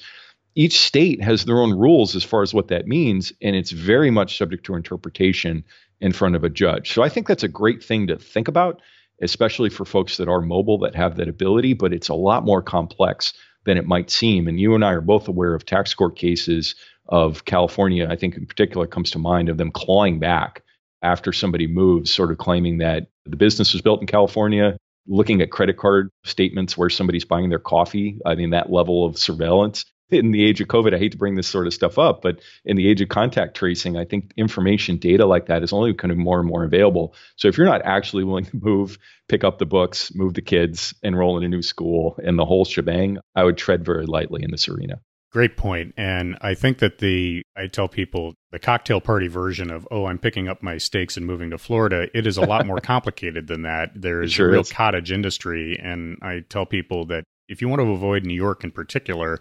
each 0.55 0.79
state 0.79 1.21
has 1.21 1.45
their 1.45 1.59
own 1.59 1.77
rules 1.77 2.15
as 2.15 2.23
far 2.23 2.41
as 2.41 2.53
what 2.53 2.67
that 2.69 2.87
means, 2.87 3.31
and 3.41 3.55
it's 3.55 3.71
very 3.71 4.11
much 4.11 4.37
subject 4.37 4.65
to 4.65 4.75
interpretation 4.75 5.63
in 5.99 6.11
front 6.11 6.35
of 6.35 6.43
a 6.43 6.49
judge. 6.49 6.93
So 6.93 7.03
I 7.03 7.09
think 7.09 7.27
that's 7.27 7.43
a 7.43 7.47
great 7.47 7.83
thing 7.83 8.07
to 8.07 8.17
think 8.17 8.47
about, 8.47 8.81
especially 9.21 9.69
for 9.69 9.85
folks 9.85 10.17
that 10.17 10.27
are 10.27 10.41
mobile 10.41 10.79
that 10.79 10.95
have 10.95 11.17
that 11.17 11.29
ability, 11.29 11.73
but 11.73 11.93
it's 11.93 12.09
a 12.09 12.15
lot 12.15 12.43
more 12.43 12.61
complex 12.61 13.33
than 13.65 13.77
it 13.77 13.85
might 13.85 14.09
seem. 14.09 14.47
And 14.47 14.59
you 14.59 14.73
and 14.75 14.83
I 14.83 14.93
are 14.93 15.01
both 15.01 15.27
aware 15.27 15.53
of 15.53 15.65
tax 15.65 15.93
court 15.93 16.15
cases 16.15 16.75
of 17.07 17.45
California, 17.45 18.07
I 18.09 18.15
think 18.15 18.35
in 18.35 18.45
particular 18.45 18.87
comes 18.87 19.11
to 19.11 19.19
mind 19.19 19.49
of 19.49 19.57
them 19.57 19.71
clawing 19.71 20.19
back 20.19 20.63
after 21.03 21.33
somebody 21.33 21.67
moves, 21.67 22.11
sort 22.11 22.31
of 22.31 22.37
claiming 22.37 22.77
that 22.79 23.07
the 23.25 23.35
business 23.35 23.73
was 23.73 23.81
built 23.81 24.01
in 24.01 24.07
California, 24.07 24.77
looking 25.07 25.41
at 25.41 25.51
credit 25.51 25.77
card 25.77 26.09
statements 26.23 26.77
where 26.77 26.89
somebody's 26.89 27.25
buying 27.25 27.49
their 27.49 27.59
coffee. 27.59 28.19
I 28.25 28.35
mean, 28.35 28.51
that 28.51 28.71
level 28.71 29.05
of 29.05 29.17
surveillance 29.17 29.85
in 30.11 30.31
the 30.31 30.43
age 30.43 30.61
of 30.61 30.67
COVID, 30.67 30.93
I 30.93 30.97
hate 30.97 31.13
to 31.13 31.17
bring 31.17 31.35
this 31.35 31.47
sort 31.47 31.67
of 31.67 31.73
stuff 31.73 31.97
up, 31.97 32.21
but 32.21 32.41
in 32.65 32.75
the 32.75 32.87
age 32.87 33.01
of 33.01 33.09
contact 33.09 33.55
tracing, 33.55 33.97
I 33.97 34.05
think 34.05 34.31
information 34.37 34.97
data 34.97 35.25
like 35.25 35.47
that 35.47 35.63
is 35.63 35.73
only 35.73 35.91
becoming 35.91 36.19
more 36.19 36.39
and 36.39 36.47
more 36.47 36.63
available. 36.63 37.15
So 37.37 37.47
if 37.47 37.57
you're 37.57 37.67
not 37.67 37.81
actually 37.83 38.23
willing 38.23 38.45
to 38.45 38.57
move, 38.61 38.97
pick 39.27 39.43
up 39.43 39.57
the 39.57 39.65
books, 39.65 40.13
move 40.13 40.33
the 40.33 40.41
kids, 40.41 40.93
enroll 41.03 41.37
in 41.37 41.43
a 41.43 41.47
new 41.47 41.61
school, 41.61 42.19
and 42.23 42.37
the 42.37 42.45
whole 42.45 42.65
shebang, 42.65 43.17
I 43.35 43.43
would 43.43 43.57
tread 43.57 43.85
very 43.85 44.05
lightly 44.05 44.43
in 44.43 44.51
this 44.51 44.67
arena. 44.67 44.99
Great 45.31 45.55
point. 45.55 45.93
And 45.95 46.37
I 46.41 46.55
think 46.55 46.79
that 46.79 46.97
the, 46.97 47.41
I 47.55 47.67
tell 47.67 47.87
people 47.87 48.33
the 48.51 48.59
cocktail 48.59 48.99
party 48.99 49.29
version 49.29 49.71
of, 49.71 49.87
oh, 49.89 50.05
I'm 50.05 50.17
picking 50.17 50.49
up 50.49 50.61
my 50.61 50.77
stakes 50.77 51.15
and 51.15 51.25
moving 51.25 51.51
to 51.51 51.57
Florida, 51.57 52.09
it 52.13 52.27
is 52.27 52.35
a 52.35 52.41
lot 52.41 52.67
more 52.67 52.79
complicated 52.83 53.47
than 53.47 53.61
that. 53.61 53.91
There 53.95 54.21
is 54.21 54.33
sure 54.33 54.49
a 54.49 54.51
real 54.51 54.61
is. 54.61 54.71
cottage 54.71 55.09
industry. 55.09 55.79
And 55.81 56.17
I 56.21 56.41
tell 56.49 56.65
people 56.65 57.05
that 57.05 57.23
if 57.47 57.61
you 57.61 57.69
want 57.69 57.81
to 57.81 57.91
avoid 57.91 58.25
New 58.25 58.33
York 58.33 58.65
in 58.65 58.71
particular, 58.71 59.39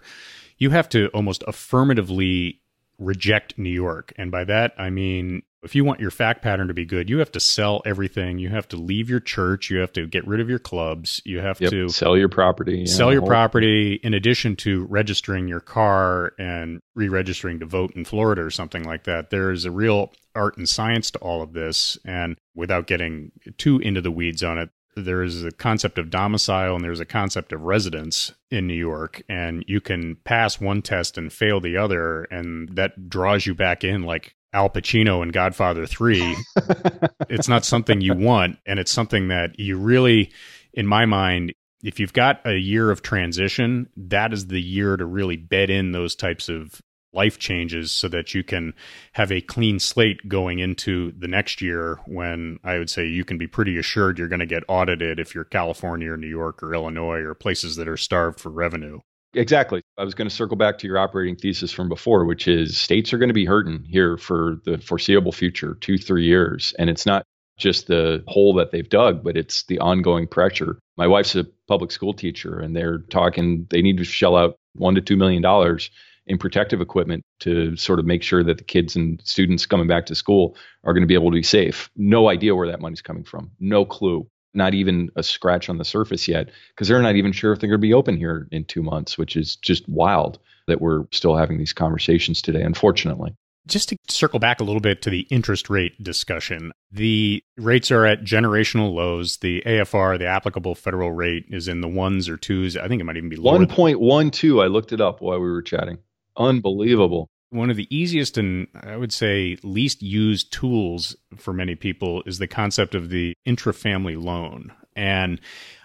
you 0.61 0.69
have 0.69 0.87
to 0.87 1.07
almost 1.07 1.43
affirmatively 1.47 2.61
reject 2.99 3.57
New 3.57 3.71
York. 3.71 4.13
And 4.15 4.29
by 4.29 4.43
that, 4.43 4.75
I 4.77 4.91
mean, 4.91 5.41
if 5.63 5.73
you 5.73 5.83
want 5.83 5.99
your 5.99 6.11
fact 6.11 6.43
pattern 6.43 6.67
to 6.67 6.73
be 6.75 6.85
good, 6.85 7.09
you 7.09 7.17
have 7.17 7.31
to 7.31 7.39
sell 7.39 7.81
everything. 7.83 8.37
You 8.37 8.49
have 8.49 8.67
to 8.67 8.77
leave 8.77 9.09
your 9.09 9.19
church. 9.19 9.71
You 9.71 9.79
have 9.79 9.91
to 9.93 10.05
get 10.05 10.25
rid 10.27 10.39
of 10.39 10.51
your 10.51 10.59
clubs. 10.59 11.19
You 11.25 11.39
have 11.39 11.59
yep. 11.59 11.71
to 11.71 11.89
sell 11.89 12.15
your 12.15 12.29
property. 12.29 12.85
Sell 12.85 13.07
yeah, 13.07 13.13
your 13.13 13.25
property 13.25 13.99
in 14.03 14.13
addition 14.13 14.55
to 14.57 14.85
registering 14.85 15.47
your 15.47 15.61
car 15.61 16.33
and 16.37 16.79
re 16.93 17.09
registering 17.09 17.59
to 17.61 17.65
vote 17.65 17.93
in 17.95 18.05
Florida 18.05 18.43
or 18.43 18.51
something 18.51 18.83
like 18.83 19.05
that. 19.05 19.31
There 19.31 19.49
is 19.49 19.65
a 19.65 19.71
real 19.71 20.13
art 20.35 20.57
and 20.57 20.69
science 20.69 21.09
to 21.11 21.19
all 21.19 21.41
of 21.41 21.53
this. 21.53 21.97
And 22.05 22.37
without 22.53 22.85
getting 22.85 23.31
too 23.57 23.79
into 23.79 24.01
the 24.01 24.11
weeds 24.11 24.43
on 24.43 24.59
it, 24.59 24.69
there 24.95 25.23
is 25.23 25.43
a 25.43 25.51
concept 25.51 25.97
of 25.97 26.09
domicile 26.09 26.75
and 26.75 26.83
there's 26.83 26.99
a 26.99 27.05
concept 27.05 27.53
of 27.53 27.61
residence 27.61 28.33
in 28.49 28.67
New 28.67 28.73
York, 28.73 29.21
and 29.29 29.63
you 29.67 29.81
can 29.81 30.17
pass 30.23 30.59
one 30.59 30.81
test 30.81 31.17
and 31.17 31.31
fail 31.31 31.59
the 31.59 31.77
other, 31.77 32.23
and 32.25 32.69
that 32.75 33.09
draws 33.09 33.45
you 33.45 33.55
back 33.55 33.83
in 33.83 34.03
like 34.03 34.35
Al 34.53 34.69
Pacino 34.69 35.23
in 35.23 35.29
Godfather 35.29 35.85
3. 35.85 36.35
it's 37.29 37.47
not 37.47 37.65
something 37.65 38.01
you 38.01 38.15
want, 38.15 38.57
and 38.65 38.79
it's 38.79 38.91
something 38.91 39.29
that 39.29 39.57
you 39.59 39.77
really, 39.77 40.31
in 40.73 40.85
my 40.85 41.05
mind, 41.05 41.53
if 41.83 41.99
you've 41.99 42.13
got 42.13 42.45
a 42.45 42.57
year 42.57 42.91
of 42.91 43.01
transition, 43.01 43.89
that 43.95 44.33
is 44.33 44.47
the 44.47 44.61
year 44.61 44.97
to 44.97 45.05
really 45.05 45.37
bed 45.37 45.69
in 45.69 45.91
those 45.91 46.15
types 46.15 46.49
of 46.49 46.81
life 47.13 47.37
changes 47.37 47.91
so 47.91 48.07
that 48.07 48.33
you 48.33 48.43
can 48.43 48.73
have 49.13 49.31
a 49.31 49.41
clean 49.41 49.79
slate 49.79 50.27
going 50.27 50.59
into 50.59 51.11
the 51.17 51.27
next 51.27 51.61
year 51.61 51.99
when 52.05 52.59
I 52.63 52.77
would 52.77 52.89
say 52.89 53.05
you 53.05 53.25
can 53.25 53.37
be 53.37 53.47
pretty 53.47 53.77
assured 53.77 54.17
you're 54.17 54.27
going 54.27 54.39
to 54.39 54.45
get 54.45 54.63
audited 54.67 55.19
if 55.19 55.35
you're 55.35 55.43
California 55.43 56.11
or 56.11 56.17
New 56.17 56.27
York 56.27 56.63
or 56.63 56.73
Illinois 56.73 57.19
or 57.19 57.35
places 57.35 57.75
that 57.75 57.87
are 57.87 57.97
starved 57.97 58.39
for 58.39 58.49
revenue. 58.49 58.99
Exactly. 59.33 59.81
I 59.97 60.03
was 60.03 60.13
going 60.13 60.27
to 60.27 60.35
circle 60.35 60.57
back 60.57 60.77
to 60.79 60.87
your 60.87 60.97
operating 60.97 61.37
thesis 61.37 61.71
from 61.71 61.87
before, 61.87 62.25
which 62.25 62.47
is 62.47 62.77
states 62.77 63.13
are 63.13 63.17
going 63.17 63.29
to 63.29 63.33
be 63.33 63.45
hurting 63.45 63.85
here 63.85 64.17
for 64.17 64.57
the 64.65 64.77
foreseeable 64.77 65.31
future, 65.31 65.75
two, 65.75 65.97
three 65.97 66.25
years. 66.25 66.73
And 66.77 66.89
it's 66.89 67.05
not 67.05 67.23
just 67.57 67.87
the 67.87 68.23
hole 68.27 68.53
that 68.55 68.71
they've 68.71 68.89
dug, 68.89 69.23
but 69.23 69.37
it's 69.37 69.63
the 69.63 69.79
ongoing 69.79 70.27
pressure. 70.27 70.79
My 70.97 71.07
wife's 71.07 71.35
a 71.35 71.45
public 71.67 71.91
school 71.91 72.13
teacher, 72.13 72.59
and 72.59 72.75
they're 72.75 72.99
talking, 73.09 73.67
they 73.69 73.81
need 73.81 73.97
to 73.97 74.03
shell 74.03 74.35
out 74.35 74.57
one 74.75 74.95
to 74.95 75.01
two 75.01 75.15
million 75.15 75.41
in 76.31 76.37
protective 76.37 76.79
equipment 76.79 77.25
to 77.41 77.75
sort 77.75 77.99
of 77.99 78.05
make 78.05 78.23
sure 78.23 78.41
that 78.41 78.57
the 78.57 78.63
kids 78.63 78.95
and 78.95 79.21
students 79.25 79.65
coming 79.65 79.85
back 79.85 80.05
to 80.05 80.15
school 80.15 80.55
are 80.85 80.93
going 80.93 81.03
to 81.03 81.07
be 81.07 81.13
able 81.13 81.29
to 81.29 81.35
be 81.35 81.43
safe. 81.43 81.89
No 81.97 82.29
idea 82.29 82.55
where 82.55 82.69
that 82.69 82.79
money's 82.79 83.01
coming 83.01 83.25
from. 83.25 83.51
No 83.59 83.83
clue. 83.83 84.25
Not 84.53 84.73
even 84.73 85.09
a 85.17 85.23
scratch 85.23 85.69
on 85.69 85.77
the 85.77 85.83
surface 85.85 86.29
yet 86.29 86.49
because 86.69 86.87
they're 86.87 87.01
not 87.01 87.15
even 87.15 87.33
sure 87.33 87.51
if 87.51 87.59
they're 87.59 87.69
going 87.69 87.79
to 87.79 87.87
be 87.87 87.93
open 87.93 88.15
here 88.15 88.47
in 88.51 88.63
two 88.63 88.81
months, 88.81 89.17
which 89.17 89.35
is 89.35 89.57
just 89.57 89.87
wild 89.89 90.39
that 90.67 90.79
we're 90.79 91.03
still 91.11 91.35
having 91.35 91.57
these 91.57 91.73
conversations 91.73 92.41
today, 92.41 92.61
unfortunately. 92.61 93.35
Just 93.67 93.89
to 93.89 93.97
circle 94.09 94.39
back 94.39 94.59
a 94.59 94.63
little 94.63 94.81
bit 94.81 95.01
to 95.03 95.09
the 95.09 95.27
interest 95.29 95.69
rate 95.69 96.01
discussion, 96.01 96.71
the 96.91 97.43
rates 97.57 97.91
are 97.91 98.05
at 98.05 98.23
generational 98.23 98.93
lows. 98.93 99.37
The 99.37 99.61
AFR, 99.65 100.17
the 100.17 100.25
applicable 100.25 100.75
federal 100.75 101.11
rate, 101.11 101.45
is 101.49 101.67
in 101.67 101.81
the 101.81 101.87
ones 101.87 102.27
or 102.27 102.37
twos. 102.37 102.75
I 102.75 102.87
think 102.87 103.01
it 103.01 103.03
might 103.03 103.17
even 103.17 103.29
be 103.29 103.35
lower. 103.35 103.59
1.12. 103.59 104.63
I 104.63 104.67
looked 104.67 104.93
it 104.93 104.99
up 104.99 105.21
while 105.21 105.39
we 105.39 105.49
were 105.49 105.61
chatting. 105.61 105.99
Unbelievable. 106.37 107.29
one 107.51 107.69
of 107.69 107.75
the 107.75 107.95
easiest 107.95 108.37
and 108.37 108.67
I 108.81 108.97
would 108.97 109.11
say 109.11 109.57
least 109.61 110.01
used 110.01 110.51
tools 110.51 111.15
for 111.35 111.53
many 111.53 111.75
people 111.75 112.23
is 112.25 112.39
the 112.39 112.47
concept 112.47 112.95
of 112.95 113.09
the 113.09 113.33
intra-family 113.45 114.15
loan. 114.15 114.71
And 114.95 115.39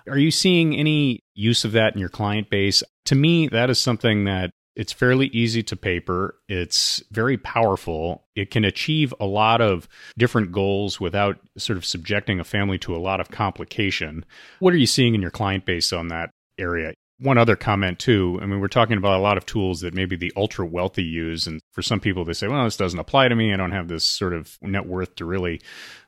are 0.09 0.19
you 0.19 0.31
seeing 0.31 0.75
any 0.77 1.21
use 1.35 1.65
of 1.65 1.73
that 1.73 1.95
in 1.95 2.01
your 2.01 2.09
client 2.09 2.51
base? 2.51 2.83
To 3.07 3.15
me, 3.15 3.49
that 3.49 3.69
is 3.69 3.81
something 3.81 4.25
that 4.25 4.51
it's 4.77 4.93
fairly 4.93 5.27
easy 5.29 5.63
to 5.65 5.77
paper. 5.77 6.37
It's 6.49 7.03
very 7.11 7.39
powerful. 7.39 8.25
It 8.37 8.51
can 8.51 8.65
achieve 8.65 9.13
a 9.19 9.27
lot 9.27 9.61
of 9.61 9.89
different 10.19 10.53
goals 10.53 11.01
without 11.01 11.39
sort 11.57 11.79
of 11.79 11.85
subjecting 11.85 12.39
a 12.39 12.45
family 12.45 12.79
to 12.79 12.95
a 12.95 12.99
lot 12.99 13.21
of 13.21 13.31
complication. 13.31 14.25
What 14.61 14.75
are 14.75 14.79
you 14.79 14.87
seeing 14.87 15.15
in 15.15 15.23
your 15.23 15.31
client 15.31 15.65
base 15.65 15.93
on 15.93 16.09
that 16.09 16.31
area? 16.59 16.93
One 17.19 17.39
other 17.39 17.57
comment 17.57 17.99
too. 17.99 18.39
I 18.43 18.47
mean, 18.47 18.61
we're 18.61 18.69
talking 18.69 18.99
about 18.99 19.19
a 19.19 19.23
lot 19.23 19.39
of 19.39 19.47
tools 19.47 19.81
that 19.81 19.95
maybe 19.95 20.17
the 20.17 20.33
ultra 20.37 20.67
wealthy 20.67 21.03
use. 21.03 21.47
And 21.47 21.61
for 21.73 21.81
some 21.81 21.99
people, 21.99 22.25
they 22.25 22.35
say, 22.35 22.47
well, 22.47 22.65
this 22.65 22.77
doesn't 22.77 22.99
apply 22.99 23.29
to 23.29 23.35
me. 23.35 23.55
I 23.55 23.57
don't 23.57 23.73
have 23.73 23.89
this 23.89 24.05
sort 24.05 24.35
of 24.35 24.59
net 24.61 24.87
worth 24.87 25.15
to 25.17 25.25
really 25.25 25.61